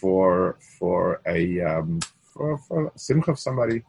for 0.00 0.56
for 0.76 1.20
a 1.24 1.60
um, 1.60 2.00
for, 2.32 2.58
for 2.58 2.90
simcha 2.96 3.30
of 3.30 3.38
somebody, 3.38 3.84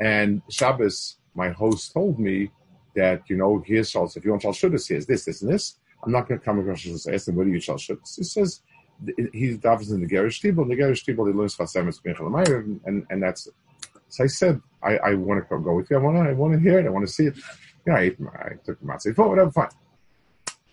and 0.00 0.42
Shabbos 0.50 1.15
my 1.36 1.50
host 1.50 1.92
told 1.92 2.18
me 2.18 2.50
that, 2.94 3.28
you 3.28 3.36
know, 3.36 3.62
here's 3.64 3.92
Shals, 3.92 4.16
if 4.16 4.24
you 4.24 4.30
want 4.30 4.42
Shals 4.42 4.56
Shuddis, 4.56 4.88
here's 4.88 5.06
this, 5.06 5.24
this, 5.24 5.42
and 5.42 5.52
this. 5.52 5.76
I'm 6.04 6.12
not 6.12 6.28
going 6.28 6.40
to 6.40 6.44
come 6.44 6.58
across 6.58 6.84
and 6.84 7.14
ask 7.14 7.28
him, 7.28 7.36
what 7.36 7.46
are 7.46 7.50
you 7.50 7.58
Shals 7.58 7.80
Shuddis? 7.80 8.16
He 8.16 8.24
says, 8.24 8.62
he 9.32 9.56
davens 9.58 9.90
in 9.92 10.00
the 10.00 10.08
Gerish 10.08 10.40
Tibel, 10.40 10.62
and 10.62 10.70
the 10.70 10.76
Gerish 10.76 11.04
Tibel, 11.04 11.28
he 11.28 11.34
learns 11.34 11.56
Chasemis 11.56 12.00
Benchalamayr, 12.02 12.80
and, 12.86 13.06
and 13.10 13.22
that's 13.22 13.46
it. 13.46 13.54
So 14.08 14.24
I 14.24 14.26
said, 14.26 14.60
I, 14.82 14.96
I 14.98 15.14
want 15.14 15.46
to 15.48 15.58
go 15.58 15.74
with 15.74 15.90
you. 15.90 15.96
I 15.96 16.00
want 16.00 16.16
to, 16.16 16.30
I 16.30 16.32
want 16.32 16.54
to 16.54 16.60
hear 16.60 16.78
it. 16.78 16.86
I 16.86 16.90
want 16.90 17.06
to 17.06 17.12
see 17.12 17.26
it. 17.26 17.36
Know, 17.86 17.94
I, 17.94 18.00
ate, 18.00 18.16
I 18.20 18.54
took 18.64 18.80
matzah 18.82 19.14
for 19.14 19.28
whatever, 19.28 19.50
fine. 19.50 19.68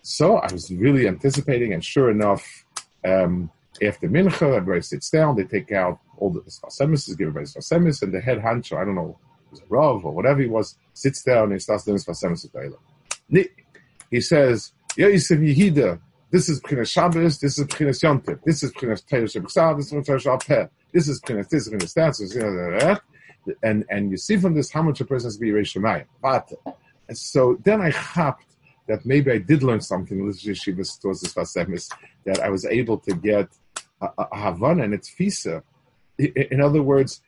So 0.02 0.38
I 0.38 0.52
was 0.52 0.72
really 0.72 1.08
anticipating, 1.08 1.74
and 1.74 1.84
sure 1.84 2.10
enough, 2.10 2.66
um, 3.06 3.52
after 3.82 4.08
Mincha, 4.08 4.56
everybody 4.56 4.82
sits 4.82 5.10
down, 5.10 5.36
they 5.36 5.44
take 5.44 5.72
out 5.72 6.00
all 6.18 6.30
the 6.30 6.42
Sfas 6.42 6.80
Emes, 6.82 7.08
give 7.18 7.28
everybody 7.28 7.46
Sfas 7.46 7.72
Emes, 7.74 8.02
and 8.02 8.14
the 8.14 8.22
head 8.22 8.40
honcho, 8.40 8.78
I 8.78 8.86
don't 8.86 8.96
know 8.96 9.18
was 9.54 9.62
a 9.62 9.66
Rav 9.70 10.06
or 10.06 10.12
whatever 10.12 10.42
he 10.42 10.48
was, 10.48 10.78
sits 10.94 11.24
down 11.24 11.46
and 11.46 11.54
he 11.54 11.60
starts 11.60 11.86
doing 11.86 11.96
his 11.96 12.06
Sfas 12.06 12.24
Emes 12.24 13.50
He 14.10 14.22
says, 14.22 14.74
Yosef 14.98 15.40
Yehida, 15.40 16.00
this 16.32 16.50
is 16.50 16.60
Pchinas 16.62 16.92
Shabbos, 16.92 17.40
this 17.40 17.58
is 17.58 17.66
Pchinas 17.68 18.02
Yontif, 18.04 18.44
this 18.44 18.64
is 18.64 18.72
Pchinas 18.74 19.06
Teir 19.06 19.24
Shebeksav, 19.24 19.78
this 19.78 19.92
is 19.92 19.94
Pchinas 19.94 20.24
Shabbat 20.24 20.70
this 20.92 21.08
is 21.08 21.22
Pchinas 21.22 21.50
this, 21.50 21.68
is 21.68 21.74
Pchinas 21.74 21.94
that, 21.94 22.18
this 22.18 22.22
is 22.22 23.58
and 23.62 23.84
and 23.90 24.10
you 24.10 24.18
see 24.18 24.38
from 24.38 24.54
this 24.54 24.72
how 24.72 24.82
much 24.82 25.02
a 25.02 25.06
person 25.06 25.28
has 25.28 25.36
to 25.36 25.42
be 25.42 25.50
Reish 25.50 25.76
Shemayim. 25.76 26.06
But 26.22 26.50
so 27.14 27.60
then 27.64 27.82
I 27.82 27.90
hopped 27.90 28.46
that 28.88 29.06
maybe 29.06 29.32
I 29.32 29.38
did 29.38 29.64
learn 29.64 29.82
something 29.82 30.20
in 30.20 30.28
this 30.28 30.46
yeshiva 30.46 31.02
towards 31.02 31.22
this 31.22 31.34
Sfas 31.34 31.66
Emes, 31.66 31.92
that 32.26 32.40
I 32.40 32.50
was 32.50 32.66
able 32.66 32.98
to 33.00 33.14
get 33.16 33.50
a, 34.02 34.10
a 34.18 34.38
Havana 34.38 34.84
and 34.84 34.94
its 34.94 35.10
Fisa. 35.10 35.64
In 36.18 36.62
other 36.62 36.82
words, 36.82 37.22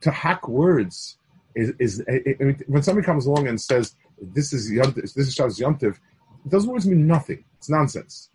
to 0.00 0.10
hack 0.10 0.48
words 0.48 1.18
is, 1.54 1.72
is 1.78 2.04
I 2.08 2.42
mean, 2.42 2.60
when 2.66 2.82
somebody 2.82 3.04
comes 3.04 3.26
along 3.26 3.48
and 3.48 3.60
says 3.60 3.94
this 4.20 4.52
is 4.52 4.70
this 4.70 5.16
is 5.16 5.34
Shabbos 5.34 5.58
Yontiv, 5.58 5.98
those 6.44 6.66
words 6.66 6.86
mean 6.86 7.06
nothing. 7.06 7.44
It's 7.58 7.68
nonsense. 7.68 8.30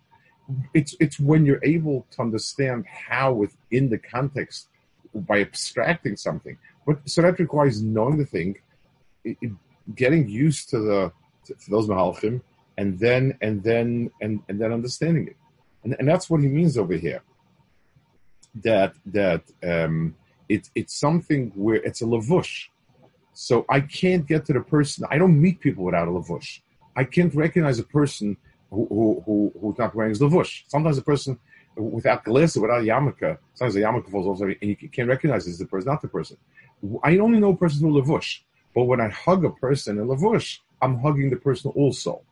It's 0.72 0.94
it's 1.00 1.18
when 1.18 1.44
you're 1.44 1.64
able 1.64 2.06
to 2.12 2.22
understand 2.22 2.86
how 2.86 3.32
within 3.32 3.90
the 3.90 3.98
context 3.98 4.68
by 5.14 5.40
abstracting 5.40 6.16
something. 6.16 6.56
But 6.86 7.08
so 7.08 7.22
that 7.22 7.38
requires 7.38 7.82
knowing 7.82 8.16
the 8.18 8.24
thing, 8.24 8.56
it, 9.24 9.36
it, 9.42 9.52
getting 9.94 10.28
used 10.28 10.70
to 10.70 10.78
the 10.78 11.12
to, 11.46 11.54
to 11.54 11.70
those 11.70 11.86
mahalchim, 11.88 12.40
and 12.78 12.98
then 12.98 13.36
and 13.42 13.62
then 13.62 14.10
and, 14.22 14.40
and 14.48 14.60
then 14.60 14.72
understanding 14.72 15.28
it, 15.28 15.36
and, 15.84 15.96
and 15.98 16.08
that's 16.08 16.30
what 16.30 16.40
he 16.40 16.48
means 16.48 16.78
over 16.78 16.94
here. 16.94 17.22
That 18.62 18.94
that 19.06 19.42
um, 19.62 20.16
it's 20.48 20.70
it's 20.74 20.98
something 20.98 21.52
where 21.54 21.76
it's 21.76 22.00
a 22.00 22.06
lavush 22.06 22.68
so 23.40 23.64
I 23.68 23.78
can't 23.82 24.26
get 24.26 24.46
to 24.46 24.52
the 24.52 24.60
person. 24.60 25.06
I 25.12 25.16
don't 25.16 25.40
meet 25.40 25.60
people 25.60 25.84
without 25.84 26.08
a 26.08 26.10
lavush. 26.10 26.58
I 26.96 27.04
can't 27.04 27.32
recognize 27.32 27.78
a 27.78 27.84
person 27.84 28.36
who, 28.68 28.84
who, 28.88 29.22
who 29.24 29.52
who's 29.60 29.78
not 29.78 29.94
wearing 29.94 30.10
his 30.10 30.18
lavush. 30.18 30.64
Sometimes 30.66 30.98
a 30.98 31.02
person 31.02 31.38
without 31.76 32.24
galisa, 32.24 32.60
without 32.60 32.80
a 32.80 32.84
yarmulke, 32.84 33.38
sometimes 33.54 33.76
a 33.76 33.78
yarmulke 33.78 34.10
falls 34.10 34.26
off, 34.26 34.40
and 34.40 34.56
you 34.60 34.74
can't 34.88 35.08
recognize 35.08 35.46
is 35.46 35.56
the 35.56 35.66
person, 35.66 35.86
not 35.86 36.02
the 36.02 36.08
person. 36.08 36.36
I 37.04 37.18
only 37.18 37.38
know 37.38 37.50
a 37.50 37.56
person 37.56 37.78
through 37.78 38.02
lavush, 38.02 38.40
but 38.74 38.84
when 38.86 39.00
I 39.00 39.08
hug 39.08 39.44
a 39.44 39.50
person 39.50 40.00
in 40.00 40.08
lavush, 40.08 40.58
I'm 40.82 40.98
hugging 40.98 41.30
the 41.30 41.36
person 41.36 41.70
also, 41.76 42.22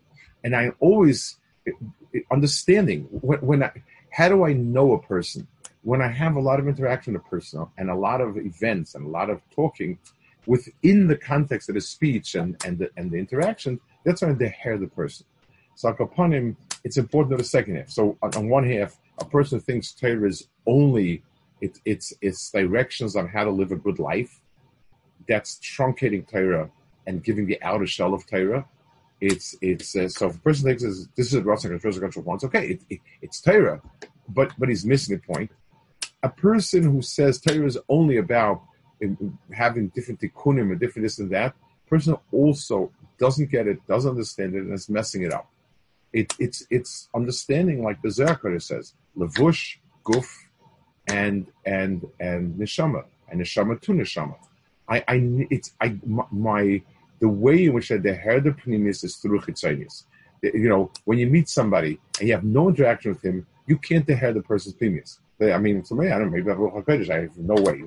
and 0.42 0.56
I 0.56 0.72
always 0.80 1.36
eh, 1.68 1.70
eh, 2.16 2.20
understanding 2.32 3.02
when, 3.12 3.38
when 3.42 3.62
I, 3.62 3.70
how 4.10 4.28
do 4.28 4.44
I 4.44 4.54
know 4.54 4.94
a 4.94 5.00
person? 5.00 5.46
When 5.84 6.02
I 6.02 6.08
have 6.08 6.34
a 6.34 6.40
lot 6.40 6.58
of 6.58 6.66
interaction 6.66 7.12
with 7.12 7.22
a 7.22 7.28
person 7.28 7.64
and 7.78 7.90
a 7.90 7.94
lot 7.94 8.20
of 8.20 8.36
events 8.36 8.96
and 8.96 9.06
a 9.06 9.08
lot 9.08 9.30
of 9.30 9.40
talking, 9.54 10.00
within 10.46 11.06
the 11.06 11.16
context 11.16 11.68
of 11.68 11.74
the 11.74 11.80
speech 11.80 12.34
and, 12.34 12.56
and, 12.64 12.78
the, 12.78 12.90
and 12.96 13.10
the 13.10 13.16
interaction, 13.16 13.80
that's 14.04 14.22
when 14.22 14.38
they 14.38 14.54
hear 14.62 14.78
the 14.78 14.86
person. 14.86 15.26
So 15.74 15.88
upon 15.88 16.32
him, 16.32 16.56
it's 16.84 16.96
important 16.96 17.32
to 17.32 17.36
the 17.36 17.48
second 17.48 17.76
half. 17.76 17.90
So 17.90 18.16
on, 18.22 18.34
on 18.36 18.48
one 18.48 18.68
half, 18.68 18.98
a 19.18 19.24
person 19.24 19.60
thinks 19.60 19.92
Torah 19.92 20.28
is 20.28 20.48
only 20.66 21.22
it, 21.60 21.78
it's 21.84 22.12
its 22.20 22.50
directions 22.50 23.16
on 23.16 23.28
how 23.28 23.44
to 23.44 23.50
live 23.50 23.72
a 23.72 23.76
good 23.76 23.98
life. 23.98 24.40
That's 25.28 25.58
truncating 25.58 26.30
Torah 26.30 26.70
and 27.06 27.22
giving 27.22 27.46
the 27.46 27.60
outer 27.62 27.86
shell 27.86 28.14
of 28.14 28.26
Torah. 28.26 28.66
It's 29.20 29.56
it's 29.62 29.96
uh, 29.96 30.08
so 30.08 30.26
if 30.26 30.36
a 30.36 30.38
person 30.40 30.64
thinks 30.66 30.82
this, 30.82 31.08
this 31.16 31.32
is 31.32 31.40
Ratzak 31.40 31.70
and 31.70 31.80
Control 31.80 32.24
wants, 32.24 32.44
okay, 32.44 32.68
it, 32.68 32.82
it, 32.90 33.00
it's 33.22 33.40
Torah, 33.40 33.80
but 34.28 34.52
but 34.58 34.68
he's 34.68 34.84
missing 34.84 35.16
the 35.16 35.34
point. 35.34 35.50
A 36.22 36.28
person 36.28 36.82
who 36.82 37.00
says 37.00 37.40
Torah 37.40 37.66
is 37.66 37.78
only 37.88 38.18
about 38.18 38.62
having 39.52 39.88
different 39.88 40.20
tikkunim 40.20 40.70
and 40.72 40.80
different 40.80 41.04
this 41.04 41.18
and 41.18 41.30
that, 41.30 41.54
person 41.88 42.16
also 42.32 42.90
doesn't 43.18 43.50
get 43.50 43.66
it, 43.66 43.86
doesn't 43.86 44.10
understand 44.10 44.54
it, 44.54 44.62
and 44.62 44.72
is 44.72 44.88
messing 44.88 45.22
it 45.22 45.32
up. 45.32 45.48
it, 46.16 46.32
it's 46.38 46.66
it's 46.70 47.08
understanding 47.14 47.82
like 47.82 48.00
the 48.02 48.08
Zerkar 48.08 48.60
says, 48.62 48.94
levush, 49.16 49.76
guf, 50.04 50.28
and 51.06 51.46
and 51.64 52.06
and 52.18 52.54
neshama, 52.54 53.04
and 53.28 53.40
neshama 53.40 53.80
to 53.82 53.92
neshama. 53.92 54.36
I, 54.88 55.04
I 55.08 55.46
it's 55.50 55.72
I 55.80 55.96
my 56.30 56.82
the 57.18 57.28
way 57.28 57.66
in 57.66 57.72
which 57.74 57.90
I 57.92 57.96
heard 57.96 58.44
the 58.44 58.52
pneumis 58.52 59.04
is 59.04 59.16
through 59.16 59.40
chitzonius. 59.40 60.04
You 60.42 60.68
know, 60.68 60.90
when 61.04 61.18
you 61.18 61.28
meet 61.28 61.48
somebody 61.48 61.98
and 62.18 62.28
you 62.28 62.34
have 62.34 62.44
no 62.44 62.68
interaction 62.68 63.12
with 63.12 63.22
him, 63.22 63.46
you 63.66 63.78
can't 63.78 64.08
hear 64.08 64.32
the 64.32 64.42
person's 64.42 64.76
pneumis. 64.76 65.18
I 65.40 65.58
mean, 65.58 65.82
for 65.82 65.96
me, 65.96 66.10
I 66.10 66.18
don't 66.18 66.30
know, 66.30 66.36
maybe 66.36 66.50
I 66.50 67.20
have 67.20 67.36
no 67.36 67.54
way. 67.56 67.82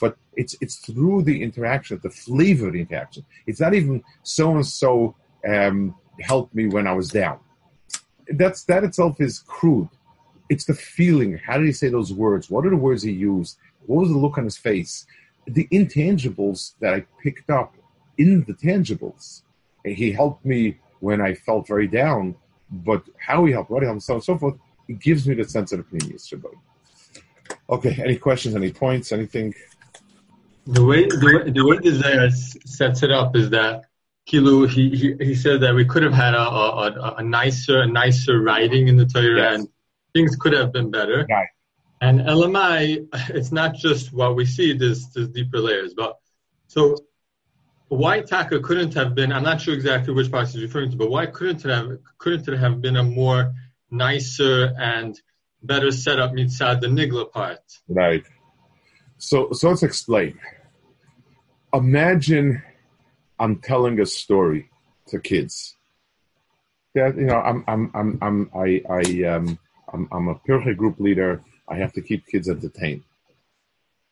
But 0.00 0.16
it's 0.34 0.54
it's 0.60 0.76
through 0.76 1.22
the 1.22 1.42
interaction, 1.42 2.00
the 2.02 2.10
flavor 2.10 2.66
of 2.68 2.74
the 2.74 2.80
interaction. 2.80 3.24
It's 3.46 3.60
not 3.60 3.74
even 3.74 4.02
so 4.22 4.54
and 4.54 4.66
so 4.66 5.14
helped 6.20 6.54
me 6.54 6.66
when 6.66 6.86
I 6.86 6.92
was 6.92 7.10
down. 7.10 7.38
That's 8.28 8.64
that 8.64 8.84
itself 8.84 9.20
is 9.20 9.40
crude. 9.40 9.88
It's 10.48 10.64
the 10.64 10.74
feeling. 10.74 11.38
How 11.38 11.58
did 11.58 11.66
he 11.66 11.72
say 11.72 11.88
those 11.88 12.12
words? 12.12 12.50
What 12.50 12.66
are 12.66 12.70
the 12.70 12.76
words 12.76 13.02
he 13.02 13.12
used? 13.12 13.58
What 13.86 14.00
was 14.00 14.10
the 14.10 14.18
look 14.18 14.38
on 14.38 14.44
his 14.44 14.56
face? 14.56 15.06
The 15.46 15.68
intangibles 15.70 16.72
that 16.80 16.94
I 16.94 17.06
picked 17.22 17.50
up 17.50 17.74
in 18.18 18.44
the 18.44 18.54
tangibles. 18.54 19.42
He 19.84 20.10
helped 20.10 20.44
me 20.44 20.78
when 21.00 21.20
I 21.20 21.34
felt 21.34 21.68
very 21.68 21.86
down, 21.86 22.34
but 22.70 23.04
how 23.18 23.44
he 23.44 23.52
helped, 23.52 23.70
what 23.70 23.82
he 23.82 23.86
helped, 23.86 24.02
so 24.02 24.14
on 24.14 24.16
and 24.16 24.24
so 24.24 24.38
forth, 24.38 24.56
it 24.88 24.98
gives 24.98 25.28
me 25.28 25.34
the 25.34 25.44
sense 25.44 25.72
of 25.72 25.86
Shabbat. 25.88 26.54
Okay, 27.68 27.96
any 28.02 28.16
questions, 28.16 28.56
any 28.56 28.72
points, 28.72 29.12
anything? 29.12 29.54
The 30.66 30.84
way 30.84 31.06
the, 31.06 31.42
way, 31.44 31.50
the 31.50 31.64
way 31.64 32.30
sets 32.64 33.02
it 33.02 33.10
up 33.10 33.36
is 33.36 33.50
that 33.50 33.84
Kilu, 34.28 34.68
he, 34.68 34.90
he, 34.90 35.14
he 35.24 35.34
said 35.34 35.60
that 35.60 35.74
we 35.74 35.84
could 35.84 36.02
have 36.02 36.12
had 36.12 36.34
a, 36.34 36.40
a, 36.40 37.14
a 37.18 37.22
nicer 37.22 37.82
a 37.82 37.86
nicer 37.86 38.40
writing 38.40 38.88
in 38.88 38.96
the 38.96 39.06
Torah 39.06 39.36
yes. 39.36 39.54
and 39.60 39.68
things 40.12 40.34
could 40.36 40.52
have 40.52 40.72
been 40.72 40.90
better. 40.90 41.26
Right. 41.30 41.46
And 42.00 42.20
LMI, 42.20 43.08
it's 43.30 43.52
not 43.52 43.74
just 43.74 44.12
what 44.12 44.36
we 44.36 44.44
see, 44.44 44.76
there's, 44.76 45.08
there's 45.10 45.28
deeper 45.28 45.60
layers. 45.60 45.94
But 45.94 46.18
so 46.66 46.96
why 47.88 48.20
Taka 48.20 48.60
couldn't 48.60 48.94
have 48.94 49.14
been, 49.14 49.32
I'm 49.32 49.44
not 49.44 49.60
sure 49.60 49.74
exactly 49.74 50.12
which 50.12 50.30
parts 50.30 50.52
he's 50.52 50.62
referring 50.62 50.90
to, 50.90 50.96
but 50.96 51.10
why 51.10 51.26
couldn't 51.26 51.64
it 51.64 51.70
have, 51.70 51.98
couldn't 52.18 52.48
it 52.48 52.58
have 52.58 52.82
been 52.82 52.96
a 52.96 53.02
more 53.02 53.54
nicer 53.90 54.74
and 54.78 55.18
better 55.62 55.92
setup 55.92 56.32
mitzad 56.32 56.80
the 56.80 56.88
Nigla 56.88 57.30
part? 57.30 57.60
Right. 57.88 58.24
So, 59.18 59.52
so 59.52 59.68
let's 59.68 59.82
explain. 59.82 60.38
Imagine 61.76 62.62
I'm 63.38 63.56
telling 63.56 64.00
a 64.00 64.06
story 64.06 64.70
to 65.08 65.20
kids. 65.20 65.76
That 66.94 67.18
you 67.18 67.26
know, 67.26 67.36
I'm 67.36 67.64
I'm 67.68 67.90
I'm 67.92 68.18
I'm 68.22 68.50
I 68.54 68.82
I 68.88 69.02
um 69.24 69.58
I'm 69.92 70.08
I'm 70.10 70.28
a 70.28 70.36
Pirchei 70.36 70.74
group 70.74 70.98
leader. 70.98 71.44
I 71.68 71.74
have 71.76 71.92
to 71.92 72.00
keep 72.00 72.26
kids 72.26 72.48
entertained. 72.48 73.02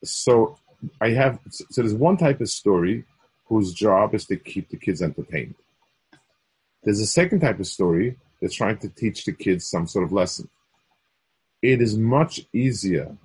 So 0.04 0.58
I 1.00 1.10
have 1.10 1.38
so 1.48 1.80
there's 1.80 1.94
one 1.94 2.18
type 2.18 2.42
of 2.42 2.50
story 2.50 3.04
whose 3.46 3.72
job 3.72 4.14
is 4.14 4.26
to 4.26 4.36
keep 4.36 4.68
the 4.68 4.76
kids 4.76 5.00
entertained. 5.00 5.54
There's 6.82 7.00
a 7.00 7.06
second 7.06 7.40
type 7.40 7.60
of 7.60 7.66
story 7.66 8.18
that's 8.42 8.54
trying 8.56 8.76
to 8.78 8.90
teach 8.90 9.24
the 9.24 9.32
kids 9.32 9.66
some 9.66 9.86
sort 9.86 10.04
of 10.04 10.12
lesson. 10.12 10.50
It 11.62 11.80
is 11.80 11.96
much 11.96 12.42
easier 12.52 13.16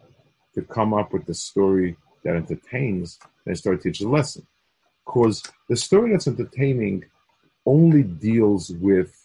to 0.56 0.62
come 0.62 0.94
up 0.94 1.12
with 1.12 1.26
the 1.26 1.34
story 1.34 1.98
that 2.24 2.38
entertains 2.38 3.20
than 3.46 3.56
start 3.56 3.82
teaches 3.82 4.06
a 4.06 4.10
lesson. 4.10 4.46
Because 5.06 5.44
the 5.68 5.76
story 5.76 6.12
that's 6.12 6.28
entertaining 6.28 7.06
only 7.66 8.04
deals 8.04 8.72
with 8.72 9.16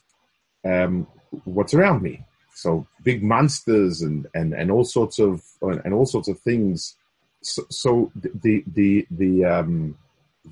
um, 0.64 1.07
what's 1.44 1.74
around 1.74 2.03
me. 2.03 2.24
So 2.55 2.87
big 3.03 3.22
monsters 3.22 4.03
and, 4.03 4.27
and, 4.35 4.55
and 4.55 4.70
all 4.70 4.85
sorts 4.85 5.18
of 5.18 5.42
and 5.61 5.92
all 5.92 6.07
sorts 6.07 6.29
of 6.29 6.38
things. 6.40 6.94
So, 7.42 7.64
so 7.68 8.12
the 8.14 8.64
the 8.66 9.07
the 9.11 9.44
um, 9.44 9.98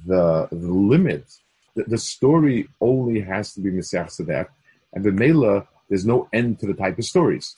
the 0.07 0.49
the 0.51 0.57
limit, 0.57 1.25
the, 1.75 1.85
the 1.85 1.99
story 1.99 2.69
only 2.81 3.21
has 3.21 3.55
to 3.55 3.61
be 3.61 3.71
misachs 3.71 4.25
that, 4.27 4.51
and 4.93 5.05
the 5.05 5.13
mela 5.13 5.67
there's 5.89 6.07
no 6.07 6.29
end 6.33 6.59
to 6.59 6.67
the 6.67 6.75
type 6.75 6.99
of 6.99 7.05
stories. 7.05 7.55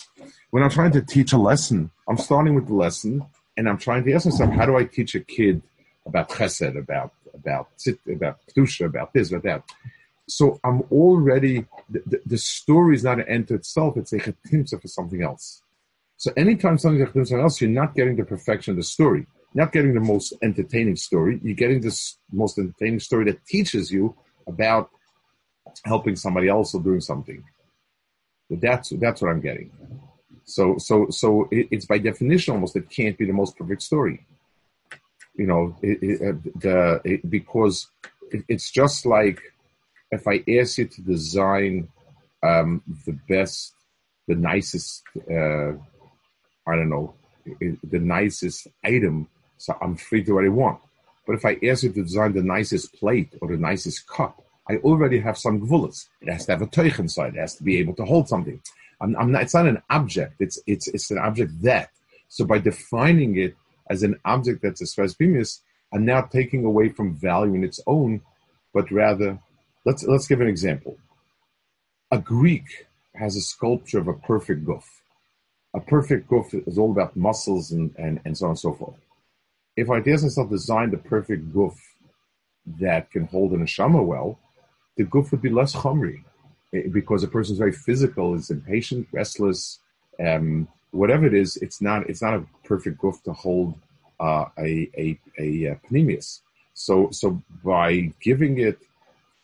When 0.51 0.63
I'm 0.63 0.71
trying 0.71 0.93
to 0.93 1.03
teach 1.03 1.33
a 1.33 1.39
lesson, 1.39 1.91
I'm 2.09 2.19
starting 2.19 2.55
with 2.55 2.67
the 2.67 2.75
lesson, 2.75 3.25
and 3.57 3.69
I'm 3.69 3.79
trying 3.79 4.05
to 4.05 4.13
ask 4.13 4.27
myself, 4.27 4.53
how 4.53 4.67
do 4.67 4.77
I 4.77 4.85
teach 4.85 5.15
a 5.15 5.21
kid 5.21 5.63
about 6.07 6.29
chesed, 6.31 6.77
about 6.79 7.13
about 7.35 7.69
about 8.09 8.39
about 8.81 9.13
this, 9.13 9.33
about 9.33 9.43
that? 9.43 9.63
So 10.29 10.59
I'm 10.65 10.83
already 10.91 11.67
the, 11.91 12.03
the, 12.07 12.21
the 12.25 12.39
story 12.39 12.95
is 12.97 13.05
not 13.05 13.21
an 13.21 13.29
end 13.29 13.49
to 13.49 13.55
itself; 13.55 13.97
it's 13.97 14.13
a 14.13 14.19
chetimsa 14.19 14.81
for 14.81 14.89
something 14.89 15.23
else. 15.23 15.63
So 16.17 16.33
anytime 16.37 16.79
something's 16.79 17.09
a 17.09 17.13
something 17.13 17.41
else, 17.41 17.61
you're 17.61 17.71
not 17.71 17.95
getting 17.95 18.17
the 18.17 18.25
perfection 18.25 18.73
of 18.73 18.77
the 18.77 18.83
story 18.83 19.27
You're 19.53 19.65
not 19.65 19.73
getting 19.73 19.95
the 19.95 20.01
most 20.01 20.33
entertaining 20.43 20.97
story. 20.97 21.41
You're 21.43 21.55
getting 21.55 21.81
this 21.81 22.19
most 22.33 22.59
entertaining 22.59 23.01
story 23.01 23.25
that 23.27 23.45
teaches 23.47 23.91
you 23.91 24.15
about 24.47 24.91
helping 25.85 26.17
somebody 26.17 26.49
else 26.49 26.75
or 26.75 26.83
doing 26.83 27.01
something. 27.01 27.45
But 28.49 28.61
that's 28.61 28.91
that's 29.01 29.21
what 29.21 29.31
I'm 29.31 29.41
getting. 29.41 29.71
So 30.45 30.79
so 30.79 31.09
so 31.11 31.49
it, 31.51 31.69
it's 31.71 31.87
by 31.87 31.99
definition 31.99 32.55
almost 32.55 32.77
it 32.77 32.89
can't 32.91 33.19
be 33.19 33.27
the 33.27 33.33
most 33.33 33.57
perfect 33.57 33.83
story. 33.83 34.27
You 35.35 35.47
know, 35.47 35.77
it, 35.83 35.99
it, 36.03 36.23
uh, 36.23 36.39
the 36.57 37.21
because 37.29 37.89
it's 38.31 38.71
just 38.71 39.05
like 39.07 39.41
if 40.11 40.27
I 40.29 40.45
ask 40.61 40.79
you 40.79 40.87
to 40.87 41.03
design 41.03 41.89
um, 42.43 42.83
the 43.07 43.19
best, 43.29 43.75
the 44.29 44.37
nicest, 44.37 45.03
uh, 45.31 45.73
I 46.67 46.77
don't 46.77 46.89
know, 46.89 47.15
the 47.61 47.99
nicest 47.99 48.69
item 48.85 49.29
so 49.65 49.77
I'm 49.81 49.97
free 49.97 50.21
to 50.21 50.27
do 50.27 50.35
what 50.35 50.45
I 50.45 50.49
want. 50.49 50.81
But 51.27 51.37
if 51.37 51.45
I 51.47 51.57
ask 51.67 51.85
you 51.85 51.93
to 51.93 52.03
design 52.03 52.35
the 52.35 52.43
nicest 52.43 52.93
plate 52.95 53.33
or 53.41 53.49
the 53.49 53.57
nicest 53.57 54.07
cup, 54.07 54.43
I 54.69 54.77
already 54.77 55.19
have 55.21 55.39
some 55.39 55.61
gvulas. 55.61 56.07
It 56.21 56.31
has 56.31 56.45
to 56.47 56.53
have 56.53 56.63
a 56.63 56.67
teich 56.67 56.99
inside. 56.99 57.35
It 57.35 57.41
has 57.41 57.55
to 57.57 57.63
be 57.63 57.79
able 57.79 57.95
to 57.95 58.05
hold 58.05 58.29
something. 58.29 58.61
I'm, 59.01 59.17
I'm 59.17 59.33
not, 59.33 59.43
it's 59.43 59.55
not 59.55 59.67
an 59.67 59.83
object. 59.89 60.35
It's, 60.39 60.59
it's, 60.67 60.89
it's 60.89 61.11
an 61.11 61.19
object 61.19 61.63
that. 61.63 61.91
So 62.29 62.45
by 62.45 62.59
defining 62.59 63.39
it 63.39 63.57
as 63.91 64.03
an 64.03 64.19
object 64.25 64.63
that's 64.63 64.81
a 64.81 64.85
svesbimis, 64.85 65.61
I'm 65.93 66.05
now 66.05 66.23
taking 66.23 66.65
away 66.65 66.89
from 66.89 67.17
value 67.17 67.55
in 67.55 67.65
its 67.65 67.81
own, 67.87 68.23
but 68.73 68.91
rather, 68.91 69.39
let's, 69.85 70.03
let's 70.05 70.27
give 70.27 70.41
an 70.41 70.49
example. 70.49 70.97
A 72.11 72.19
Greek 72.19 72.87
has 73.15 73.37
a 73.37 73.41
sculpture 73.41 73.99
of 73.99 74.09
a 74.09 74.15
perfect 74.15 74.65
guf. 74.65 74.85
A 75.75 75.81
perfect 75.81 76.29
guf 76.29 76.55
is 76.67 76.79
all 76.79 76.91
about 76.91 77.17
muscles 77.17 77.73
and, 77.73 77.95
and, 77.97 78.21
and 78.25 78.37
so 78.37 78.47
on 78.47 78.51
and 78.51 78.59
so 78.59 78.73
forth 78.73 78.97
if 79.77 79.91
ideas 79.91 80.23
myself 80.23 80.51
design 80.51 80.91
the 80.91 80.97
perfect 80.97 81.53
guf 81.53 81.77
that 82.81 83.11
can 83.11 83.27
hold 83.27 83.53
an 83.53 83.65
neshama 83.65 84.05
well, 84.05 84.39
the 84.97 85.05
guf 85.05 85.31
would 85.31 85.43
be 85.43 85.51
less 85.51 85.75
chumri 85.75 86.23
eh, 86.73 86.83
because 86.93 87.23
a 87.23 87.29
person 87.29 87.55
is 87.55 87.59
very 87.59 87.73
physical, 87.73 88.35
is 88.35 88.51
impatient, 88.51 89.09
restless, 89.13 89.81
um, 90.25 90.69
whatever 90.95 91.27
it 91.27 91.35
is. 91.35 91.57
It's 91.59 91.81
not 91.81 92.09
it's 92.09 92.23
not 92.23 92.35
a 92.35 92.47
perfect 92.65 93.01
guf 93.01 93.23
to 93.25 93.33
hold 93.33 93.75
uh, 94.21 94.47
a 94.59 94.91
a, 94.97 95.21
a, 95.39 95.65
a 95.67 95.81
panemius. 95.87 96.41
So 96.75 97.11
so 97.11 97.43
by 97.65 98.13
giving 98.21 98.59
it 98.59 98.79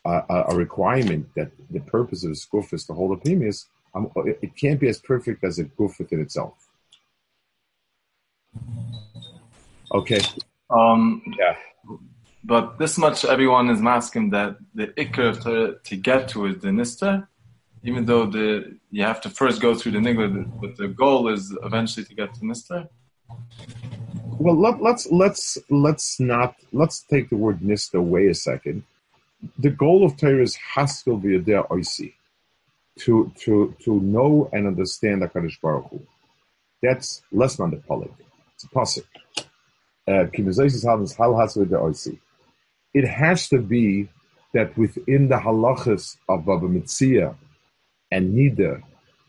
a, 0.05 0.45
a, 0.49 0.55
requirement 0.55 1.27
that 1.35 1.51
the 1.69 1.79
purpose 1.79 2.23
of 2.23 2.31
the 2.31 2.35
guf 2.51 2.73
is 2.73 2.85
to 2.85 2.93
hold 2.93 3.17
a 3.17 3.21
panemius, 3.21 3.65
um, 3.93 4.11
it 4.15 4.55
can't 4.55 4.79
be 4.79 4.87
as 4.87 4.99
perfect 4.99 5.43
as 5.43 5.59
a 5.59 5.65
guf 5.65 5.99
within 5.99 6.21
itself. 6.21 6.53
Okay. 9.93 10.21
Um, 10.69 11.21
yeah. 11.37 11.55
But 12.43 12.79
this 12.79 12.97
much 12.97 13.23
everyone 13.25 13.69
is 13.69 13.79
masking 13.79 14.31
that 14.31 14.57
the 14.73 14.87
ikr 14.87 15.41
to, 15.43 15.77
to 15.83 15.95
get 15.95 16.29
to 16.29 16.47
is 16.47 16.59
the 16.59 16.69
nista, 16.69 17.27
even 17.83 18.05
though 18.05 18.25
the 18.25 18.77
you 18.91 19.03
have 19.03 19.21
to 19.21 19.29
first 19.29 19.61
go 19.61 19.73
through 19.75 19.93
the 19.93 19.99
nigla, 19.99 20.29
but 20.61 20.77
the 20.77 20.87
goal 20.87 21.27
is 21.29 21.55
eventually 21.63 22.05
to 22.05 22.13
get 22.15 22.33
to 22.35 22.41
nista. 22.41 22.87
Well, 24.39 24.55
let, 24.55 24.81
let's 24.81 25.09
let's 25.11 25.57
let's 25.69 26.19
not 26.19 26.55
let's 26.71 27.01
take 27.03 27.29
the 27.29 27.37
word 27.37 27.59
nista 27.59 27.95
away 27.95 28.27
a 28.27 28.33
second. 28.33 28.83
The 29.57 29.69
goal 29.69 30.05
of 30.05 30.17
Torah 30.17 30.43
is 30.43 30.55
haskell 30.55 31.17
via 31.17 31.39
der 31.39 31.63
oisi, 31.63 32.13
to 32.99 33.31
to 33.41 33.75
to 33.83 33.99
know 33.99 34.49
and 34.53 34.67
understand 34.67 35.21
Hakadosh 35.23 35.59
Baruch 35.61 35.89
Hu. 35.89 36.01
That's 36.83 37.21
less 37.31 37.55
than 37.55 37.71
the 37.71 37.77
polit. 37.77 38.11
It's 38.55 38.63
a 38.63 38.67
pasuk. 38.67 39.05
Uh, 40.07 40.25
it 42.93 43.07
has 43.07 43.49
to 43.49 43.59
be 43.59 44.09
that 44.53 44.77
within 44.77 45.29
the 45.29 45.37
halachas 45.37 46.17
of 46.27 46.45
Baba 46.45 46.67
Metzia 46.67 47.35
and 48.11 48.35
Nida 48.35 48.81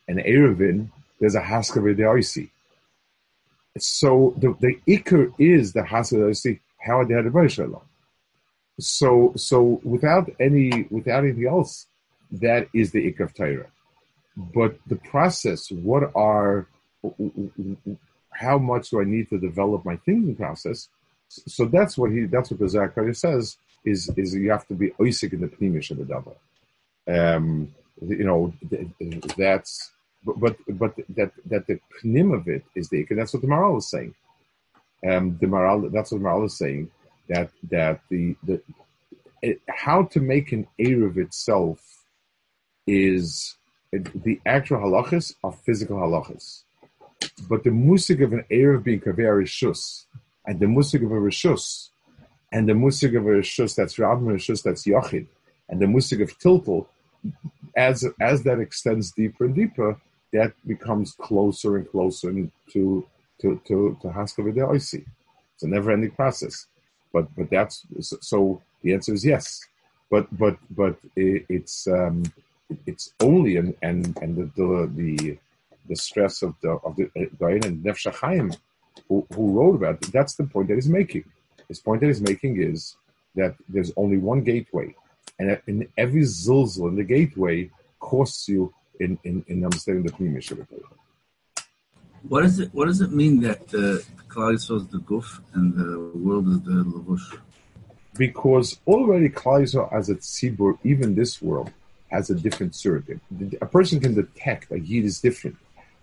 and 0.09 0.19
Eruvin, 0.19 0.91
there's 1.21 1.35
a 1.35 1.41
Haskav 1.41 1.83
Oisi. 1.97 2.51
So 3.79 4.35
the, 4.37 4.55
the 4.61 4.79
Iker 4.87 5.33
is 5.39 5.73
the 5.73 5.83
Haskav 5.83 6.19
Oisi, 6.19 6.61
how 6.79 7.05
they 7.05 7.15
had 7.15 7.27
a 7.27 7.81
So, 8.81 9.33
so 9.37 9.81
without 9.85 10.31
any, 10.41 10.87
without 10.91 11.25
anything 11.25 11.47
else, 11.47 11.87
that 12.33 12.69
is 12.75 12.91
the 12.91 13.13
Iker 13.13 13.21
of 13.21 13.35
Torah. 13.35 13.71
but 14.37 14.79
the 14.87 14.97
process, 14.97 15.71
what 15.71 16.11
are, 16.15 16.67
how 18.31 18.59
much 18.59 18.91
do 18.91 19.01
I 19.01 19.05
need 19.05 19.29
to 19.31 19.39
develop 19.39 19.85
my 19.85 19.97
thinking 19.97 20.35
process? 20.35 20.89
So 21.29 21.67
that's 21.67 21.97
what 21.97 22.11
he, 22.11 22.25
that's 22.25 22.51
what 22.51 22.61
the 22.61 22.69
Zachariah 22.69 23.15
says 23.15 23.57
is, 23.85 24.11
is 24.17 24.35
you 24.35 24.51
have 24.51 24.67
to 24.69 24.75
be 24.75 24.91
oisik 24.91 25.33
in 25.33 25.41
the 25.41 25.49
pnimish 25.49 25.91
of 25.91 25.99
the 25.99 26.05
dava. 26.05 26.35
Um, 27.37 27.75
you 28.09 28.25
know, 28.25 28.53
that's, 29.37 29.91
but, 30.25 30.57
but, 30.69 30.95
that, 31.11 31.33
that 31.47 31.67
the 31.67 31.81
pnim 32.03 32.35
of 32.35 32.49
it 32.49 32.65
is 32.75 32.89
the, 32.89 33.07
and 33.11 33.19
that's 33.19 33.33
what 33.33 33.43
the 33.43 33.49
Maharal 33.49 33.79
is 33.79 33.91
saying. 33.91 34.15
Um, 35.09 35.37
the 35.41 35.47
Maharal, 35.47 35.91
that's 35.91 36.13
what 36.13 36.19
the 36.19 36.25
Maharal 36.25 36.47
is 36.47 36.57
saying, 36.57 36.91
that, 37.29 37.51
that 37.71 38.01
the, 38.09 38.37
the, 38.45 38.63
it, 39.43 39.61
how 39.69 40.05
to 40.05 40.21
make 40.21 40.53
an 40.53 40.67
Erev 40.79 41.17
itself 41.17 41.81
is 42.87 43.57
the 43.93 44.41
actual 44.47 44.79
halachas 44.79 45.35
are 45.45 45.53
physical 45.53 45.99
halachas. 45.99 46.63
But 47.49 47.65
the 47.65 47.71
musik 47.71 48.21
of 48.21 48.33
an 48.33 48.45
Erev 48.51 48.85
being 48.85 49.01
kaver 49.01 49.43
rishus, 49.43 50.07
and 50.47 50.59
the 50.59 50.67
musik 50.67 51.03
of 51.03 51.11
a 51.11 51.15
rishus, 51.15 51.91
and 52.51 52.69
the 52.69 52.75
musik 52.75 53.15
of 53.15 53.27
a 53.27 53.31
rishus 53.31 53.75
that's 53.75 53.97
rabban 53.97 54.33
rishus 54.35 54.63
that's 54.63 54.87
yachid, 54.87 55.27
and 55.69 55.81
the 55.81 55.87
musik 55.87 56.21
of 56.21 56.39
tiltal, 56.39 56.87
as 57.77 58.05
as 58.21 58.43
that 58.45 58.61
extends 58.61 59.13
deeper 59.13 59.45
and 59.45 59.55
deeper, 59.55 60.01
that 60.33 60.53
becomes 60.67 61.13
closer 61.13 61.77
and 61.77 61.89
closer 61.91 62.33
to 62.33 63.07
to 63.41 63.61
to 63.67 63.97
to 64.01 64.09
haskav. 64.09 64.75
It's 64.75 65.63
a 65.63 65.69
never-ending 65.69 66.13
process. 66.13 66.67
But 67.13 67.35
but 67.37 67.51
that's 67.51 67.87
so. 68.21 68.63
The 68.83 68.95
answer 68.95 69.13
is 69.13 69.25
yes. 69.25 69.61
But 70.11 70.27
but 70.37 70.57
but 70.71 70.97
it, 71.17 71.47
it's 71.49 71.87
um, 71.87 72.25
it's 72.87 73.13
only 73.21 73.57
and 73.57 73.75
and 73.83 74.17
and 74.23 74.37
the 74.37 74.47
the 74.57 75.39
the, 75.89 75.97
stress 75.97 76.43
of 76.43 76.55
the 76.63 76.71
of 76.71 76.97
the 76.97 77.11
Dayan 77.39 77.65
and 77.65 77.85
Nefesh 77.85 78.57
who, 79.09 79.27
who 79.35 79.53
wrote 79.53 79.75
about 79.75 80.03
it, 80.03 80.13
that's 80.13 80.35
the 80.35 80.45
point 80.45 80.69
that 80.69 80.75
he's 80.75 80.89
making. 80.89 81.25
His 81.69 81.81
point 81.81 82.01
that 82.01 82.09
he's 82.09 82.21
making 82.21 82.63
is 82.63 82.97
that 83.35 83.55
there's 83.69 83.93
only 83.97 84.19
one 84.19 84.43
gateway, 84.43 84.95
and 85.43 85.51
uh, 85.51 85.57
in 85.67 85.89
every 85.97 86.23
zilzal 86.23 86.89
in 86.89 86.97
the 86.97 87.05
gateway 87.05 87.71
costs 87.99 88.49
you 88.49 88.73
in, 89.01 89.19
in, 89.25 89.45
in 89.49 89.65
understanding 89.65 90.05
the 90.05 90.13
of 90.53 90.69
What 92.29 92.43
does 92.43 92.61
it 92.61 92.69
What 92.73 92.87
does 92.87 93.01
it 93.01 93.13
mean 93.13 93.41
that 93.41 93.69
the 93.69 94.05
Klal 94.29 94.55
is 94.55 94.67
the 94.67 95.03
guf 95.11 95.41
and 95.55 95.75
the 95.75 96.19
world 96.27 96.47
is 96.49 96.61
the 96.63 96.79
lavush? 96.95 97.39
Because 98.15 98.79
already 98.87 99.29
Klal 99.29 99.63
as 99.93 100.09
a 100.09 100.17
tzibur, 100.17 100.79
even 100.85 101.15
this 101.15 101.43
world, 101.43 101.71
has 102.11 102.31
a 102.31 102.35
different 102.35 102.75
surrogate. 102.75 103.21
A 103.61 103.67
person 103.67 103.99
can 103.99 104.15
detect 104.15 104.71
a 104.71 104.79
yid 104.79 105.05
is 105.05 105.21
different. 105.21 105.57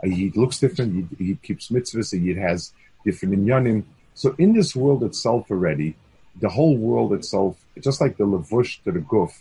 A 0.03 0.09
yid 0.09 0.35
looks 0.35 0.59
different. 0.59 0.89
Yid 1.19 1.41
keeps 1.41 1.69
mitzvahs. 1.69 2.13
A 2.13 2.17
yid 2.17 2.37
has 2.37 2.73
different 3.05 3.35
inyanim. 3.35 3.83
So 4.15 4.35
in 4.37 4.53
this 4.53 4.75
world 4.75 5.03
itself 5.03 5.49
already, 5.49 5.95
the 6.35 6.49
whole 6.49 6.77
world 6.77 7.13
itself, 7.13 7.57
just 7.79 8.01
like 8.01 8.17
the 8.17 8.25
levush 8.25 8.83
to 8.83 8.91
the 8.91 8.99
guf, 8.99 9.33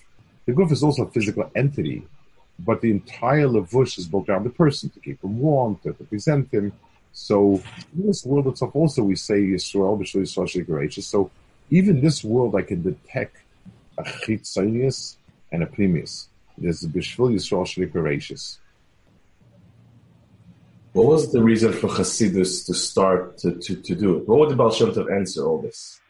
the 0.46 0.52
guf 0.52 0.72
is 0.72 0.82
also 0.82 1.04
a 1.04 1.10
physical 1.10 1.50
entity, 1.54 2.06
but 2.58 2.80
the 2.80 2.90
entire 2.90 3.46
levush 3.46 3.98
is 3.98 4.08
built 4.08 4.28
around 4.28 4.44
the 4.44 4.50
person 4.50 4.88
to 4.90 5.00
keep 5.00 5.22
him 5.22 5.38
warm, 5.38 5.78
to 5.82 5.90
represent 5.90 6.50
him. 6.52 6.72
So 7.12 7.62
in 7.94 8.06
this 8.06 8.24
world 8.24 8.46
itself, 8.46 8.74
also 8.74 9.02
we 9.02 9.16
say 9.16 9.40
Yisrael, 9.40 10.00
B'Shul 10.00 10.22
Yisrael 10.22 11.02
So 11.02 11.30
even 11.70 12.00
this 12.00 12.24
world, 12.24 12.54
I 12.56 12.62
can 12.62 12.82
detect 12.82 13.36
a 13.98 14.04
chitzonius 14.04 15.16
and 15.52 15.62
a 15.62 15.66
pnimius. 15.66 16.28
There's 16.56 16.82
a 16.82 16.88
Bishvil 16.88 17.34
Yisrael 17.34 17.66
Shrik 17.66 18.58
What 20.92 21.06
was 21.06 21.30
the 21.32 21.42
reason 21.42 21.72
for 21.72 21.88
Hasidus 21.88 22.66
to 22.66 22.74
start 22.74 23.38
to, 23.38 23.52
to, 23.52 23.76
to 23.76 23.94
do 23.94 24.16
it? 24.16 24.28
What 24.28 24.38
would 24.40 24.50
the 24.50 24.56
Baal 24.56 24.72
Shem 24.72 24.90
Tov 24.92 25.14
answer 25.14 25.44
all 25.44 25.60
this? 25.60 26.00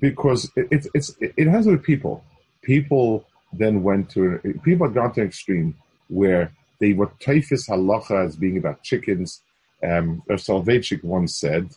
Because 0.00 0.50
it, 0.56 0.68
it, 0.70 0.86
it's, 0.94 1.14
it 1.20 1.48
has 1.48 1.66
with 1.66 1.82
people. 1.82 2.24
People 2.62 3.26
then 3.52 3.82
went 3.82 4.10
to, 4.10 4.38
people 4.62 4.86
had 4.86 4.94
gone 4.94 5.12
to 5.14 5.20
an 5.22 5.26
extreme 5.26 5.74
where 6.08 6.52
they 6.80 6.92
were 6.92 7.10
typhus 7.20 7.68
halacha 7.68 8.26
as 8.26 8.36
being 8.36 8.58
about 8.58 8.82
chickens. 8.82 9.42
Um, 9.82 10.22
Soloveitchik 10.30 11.02
once 11.02 11.34
said 11.36 11.70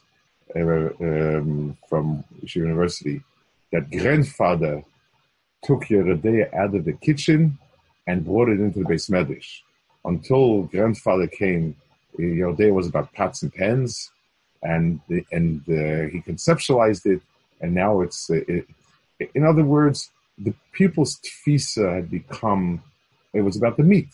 uh, 0.56 0.90
um, 1.02 1.78
from 1.90 2.24
University 2.42 3.22
that 3.72 3.90
grandfather 3.92 4.84
took 5.64 5.86
Yoreh 5.86 6.22
Deah 6.22 6.50
out 6.56 6.76
of 6.76 6.86
the 6.86 6.94
kitchen 6.94 7.58
and 8.08 8.24
brought 8.24 8.50
it 8.50 8.60
into 8.60 8.80
the 8.80 8.86
beis 8.86 9.10
medrash. 9.10 9.62
Until 10.06 10.64
grandfather 10.64 11.28
came, 11.28 11.76
Yoreh 12.20 12.58
Deah 12.58 12.74
was 12.74 12.88
about 12.88 13.12
pots 13.14 13.42
and 13.44 13.54
pans, 13.54 14.12
and 14.62 15.00
and 15.32 15.62
uh, 15.68 16.10
he 16.12 16.22
conceptualized 16.22 17.06
it, 17.06 17.22
and 17.62 17.74
now 17.74 18.02
it's. 18.02 18.30
It, 18.30 18.68
in 19.34 19.46
other 19.46 19.64
words, 19.64 20.12
the 20.38 20.54
people's 20.74 21.20
tfisa 21.20 21.96
had 21.96 22.12
become. 22.12 22.82
It 23.34 23.42
was 23.42 23.56
about 23.58 23.78
the 23.78 23.84
meat, 23.84 24.10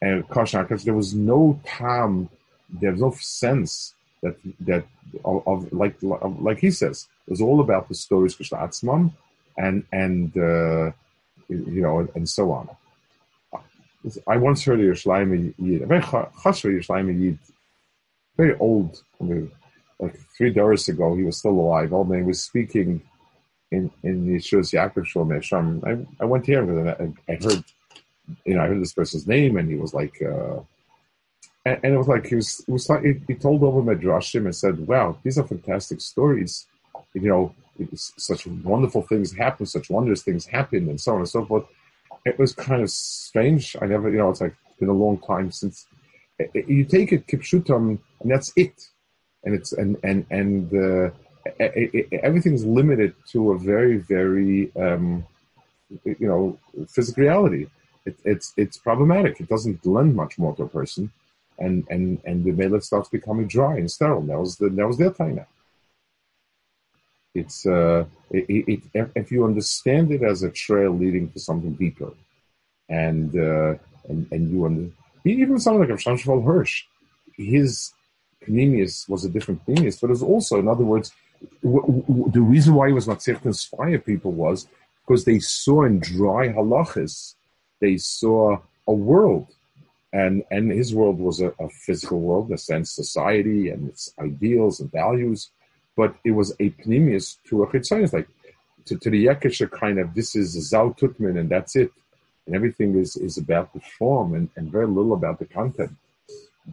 and 0.00 0.28
kosher 0.28 0.62
because 0.62 0.84
there 0.84 0.94
was 0.94 1.14
no 1.14 1.60
time, 1.66 2.28
there 2.68 2.92
was 2.92 3.00
no 3.00 3.14
sense 3.20 3.94
that 4.22 4.36
that 4.60 4.84
of, 5.24 5.46
of 5.46 5.72
like 5.72 5.96
like 6.02 6.58
he 6.58 6.70
says, 6.70 7.08
it 7.26 7.30
was 7.30 7.40
all 7.40 7.60
about 7.60 7.88
the 7.88 7.94
stories 7.94 8.36
kishtatzman, 8.36 9.12
and 9.56 9.84
and 9.92 10.36
uh, 10.36 10.90
you 11.48 11.82
know 11.82 12.08
and 12.14 12.28
so 12.28 12.52
on. 12.52 12.68
I 14.26 14.38
once 14.38 14.64
heard 14.64 14.80
a 14.80 14.84
Yerushalmi 14.84 15.54
Yid, 15.58 15.82
a 15.82 15.86
very 15.86 16.00
chasher 16.00 16.72
Yerushalmi 16.72 17.20
Yid, 17.20 17.38
very 18.36 18.56
old, 18.58 19.02
I 19.20 19.24
mean, 19.24 19.52
like 20.00 20.18
three 20.36 20.50
doors 20.50 20.88
ago, 20.88 21.14
he 21.14 21.24
was 21.24 21.36
still 21.36 21.52
alive. 21.52 21.92
Old 21.92 22.08
man 22.08 22.26
was 22.26 22.40
speaking 22.40 23.02
in 23.70 23.90
in 24.02 24.26
the 24.26 24.36
Yeshua 24.36 24.62
Yaakov 24.62 25.06
Shalom 25.42 25.82
I 25.84 26.22
I 26.22 26.26
went 26.26 26.44
to 26.46 26.52
him 26.52 26.70
and 26.70 26.90
I, 26.90 27.32
I 27.32 27.36
heard, 27.36 27.64
you 28.44 28.54
know, 28.54 28.62
I 28.62 28.66
heard 28.66 28.80
this 28.80 28.94
person's 28.94 29.26
name, 29.26 29.56
and 29.56 29.68
he 29.68 29.76
was 29.76 29.94
like, 29.94 30.20
uh, 30.22 30.60
and, 31.64 31.78
and, 31.82 31.94
it 31.94 31.98
was 31.98 32.08
like 32.08 32.26
he 32.26 32.36
was 32.36 32.64
was 32.66 32.86
he, 33.02 33.20
he 33.26 33.34
told 33.34 33.62
over 33.62 33.82
Medrashim 33.82 34.46
and 34.46 34.56
said, 34.56 34.86
"Wow, 34.86 35.18
these 35.22 35.38
are 35.38 35.46
fantastic 35.46 36.00
stories." 36.00 36.66
You 37.12 37.22
know, 37.22 37.54
such 37.94 38.46
wonderful 38.46 39.02
things 39.02 39.32
happen, 39.32 39.66
such 39.66 39.90
wondrous 39.90 40.22
things 40.22 40.46
happen, 40.46 40.88
and 40.88 41.00
so 41.00 41.12
on 41.12 41.18
and 41.18 41.28
so 41.28 41.44
forth 41.44 41.66
it 42.24 42.38
was 42.38 42.54
kind 42.54 42.82
of 42.82 42.90
strange. 42.90 43.76
I 43.80 43.86
never, 43.86 44.10
you 44.10 44.18
know, 44.18 44.30
it's 44.30 44.40
like 44.40 44.54
been 44.78 44.88
a 44.88 44.92
long 44.92 45.18
time 45.18 45.50
since 45.50 45.86
it, 46.38 46.50
it, 46.54 46.68
you 46.68 46.84
take 46.84 47.12
it 47.12 47.26
kipshutam, 47.26 47.98
and 48.20 48.30
that's 48.30 48.52
it, 48.56 48.88
and 49.44 49.54
it's 49.54 49.72
and 49.72 49.96
and 50.02 50.26
and 50.30 50.72
uh, 50.74 51.10
it, 51.58 52.08
everything's 52.22 52.64
limited 52.64 53.14
to 53.28 53.52
a 53.52 53.58
very 53.58 53.98
very 53.98 54.70
um, 54.76 55.26
you 56.04 56.28
know 56.28 56.58
physical 56.88 57.22
reality. 57.22 57.66
it's 58.24 58.52
it's 58.56 58.76
problematic. 58.76 59.40
It 59.40 59.48
doesn't 59.48 59.84
lend 59.86 60.14
much 60.14 60.38
more 60.38 60.54
to 60.56 60.64
a 60.64 60.68
person, 60.68 61.12
and 61.58 61.86
and 61.90 62.20
and 62.24 62.44
the 62.44 62.52
mela 62.52 62.80
starts 62.80 63.08
becoming 63.08 63.46
dry 63.46 63.76
and 63.76 63.90
sterile. 63.90 64.22
That 64.22 64.38
was 64.38 64.56
the 64.56 64.68
that 64.68 64.86
was 64.86 64.98
their 64.98 65.12
time 65.12 65.36
now. 65.36 65.46
It's 67.34 67.64
uh, 67.64 68.04
it, 68.30 68.80
it, 68.94 69.10
if 69.14 69.30
you 69.30 69.44
understand 69.44 70.10
it 70.10 70.22
as 70.22 70.42
a 70.42 70.50
trail 70.50 70.90
leading 70.90 71.30
to 71.30 71.38
something 71.38 71.74
deeper, 71.74 72.12
and 72.88 73.30
uh, 73.36 73.74
and 74.08 74.26
and 74.32 74.50
you 74.50 74.66
under, 74.66 74.90
even 75.24 75.58
someone 75.60 75.88
like 75.88 75.96
Avshan 75.96 76.44
Hirsch, 76.44 76.84
his 77.36 77.92
Panemius 78.44 79.08
was 79.08 79.24
a 79.24 79.28
different 79.28 79.64
Panemius, 79.66 80.00
but 80.00 80.08
it 80.08 80.10
was 80.10 80.22
also, 80.22 80.58
in 80.58 80.68
other 80.68 80.84
words, 80.84 81.12
w- 81.62 82.02
w- 82.08 82.30
the 82.30 82.40
reason 82.40 82.74
why 82.74 82.88
he 82.88 82.94
was 82.94 83.08
not 83.08 83.20
to 83.20 83.38
inspire 83.44 83.98
people 83.98 84.32
was 84.32 84.68
because 85.06 85.24
they 85.24 85.38
saw 85.38 85.84
in 85.84 86.00
dry 86.00 86.48
halachas, 86.48 87.34
they 87.80 87.96
saw 87.96 88.58
a 88.86 88.92
world 88.92 89.46
and 90.12 90.42
and 90.50 90.72
his 90.72 90.94
world 90.94 91.18
was 91.18 91.40
a, 91.40 91.52
a, 91.60 91.68
physical 91.68 92.20
world, 92.20 92.48
in 92.48 92.54
a 92.54 92.58
sense, 92.58 92.90
society 92.90 93.70
and 93.70 93.88
its 93.88 94.12
ideals 94.18 94.80
and 94.80 94.90
values 94.90 95.50
but 96.00 96.14
it 96.24 96.30
was 96.30 96.52
a 96.60 96.70
pneumius 96.86 97.36
to 97.44 97.62
a 97.62 97.66
chitzonis, 97.66 98.14
like 98.14 98.26
to, 98.86 98.96
to 98.96 99.10
the 99.10 99.26
Yekesha 99.26 99.70
kind 99.70 99.98
of 99.98 100.14
this 100.14 100.34
is 100.34 100.56
Zau 100.72 100.96
Tutman 100.96 101.38
and 101.38 101.50
that's 101.50 101.76
it. 101.76 101.92
And 102.46 102.56
everything 102.56 102.98
is, 102.98 103.16
is 103.16 103.36
about 103.36 103.74
the 103.74 103.80
form 103.98 104.34
and, 104.34 104.48
and 104.56 104.72
very 104.72 104.86
little 104.86 105.12
about 105.12 105.38
the 105.38 105.44
content. 105.44 105.92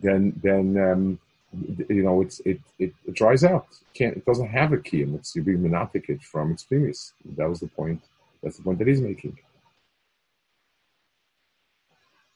Then 0.02 0.40
then 0.42 0.78
um, 0.78 1.20
you 1.54 2.04
know 2.04 2.22
it's 2.22 2.40
it, 2.42 2.60
it, 2.80 2.94
it 3.06 3.14
dries 3.14 3.44
out. 3.44 3.68
It 3.72 3.98
can't 3.98 4.18
it 4.18 4.26
doesn't 4.26 4.50
have 4.50 4.74
a 4.74 4.78
key 4.78 5.04
and 5.04 5.16
it's 5.16 5.36
you 5.36 5.44
being 5.44 5.62
monotic 5.62 6.22
from 6.22 6.52
its 6.52 6.64
previous. 6.64 7.14
That 7.38 7.50
was 7.50 7.60
the 7.60 7.68
point. 7.68 8.02
That's 8.44 8.58
the 8.58 8.64
point 8.64 8.80
that 8.80 8.88
he's 8.88 9.02
making. 9.02 9.38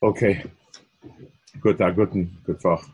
Okay. 0.03 0.43
Good, 1.59 1.81
uh, 1.81 1.91
good, 1.91 2.29
good 2.45 2.59
talk. 2.59 2.85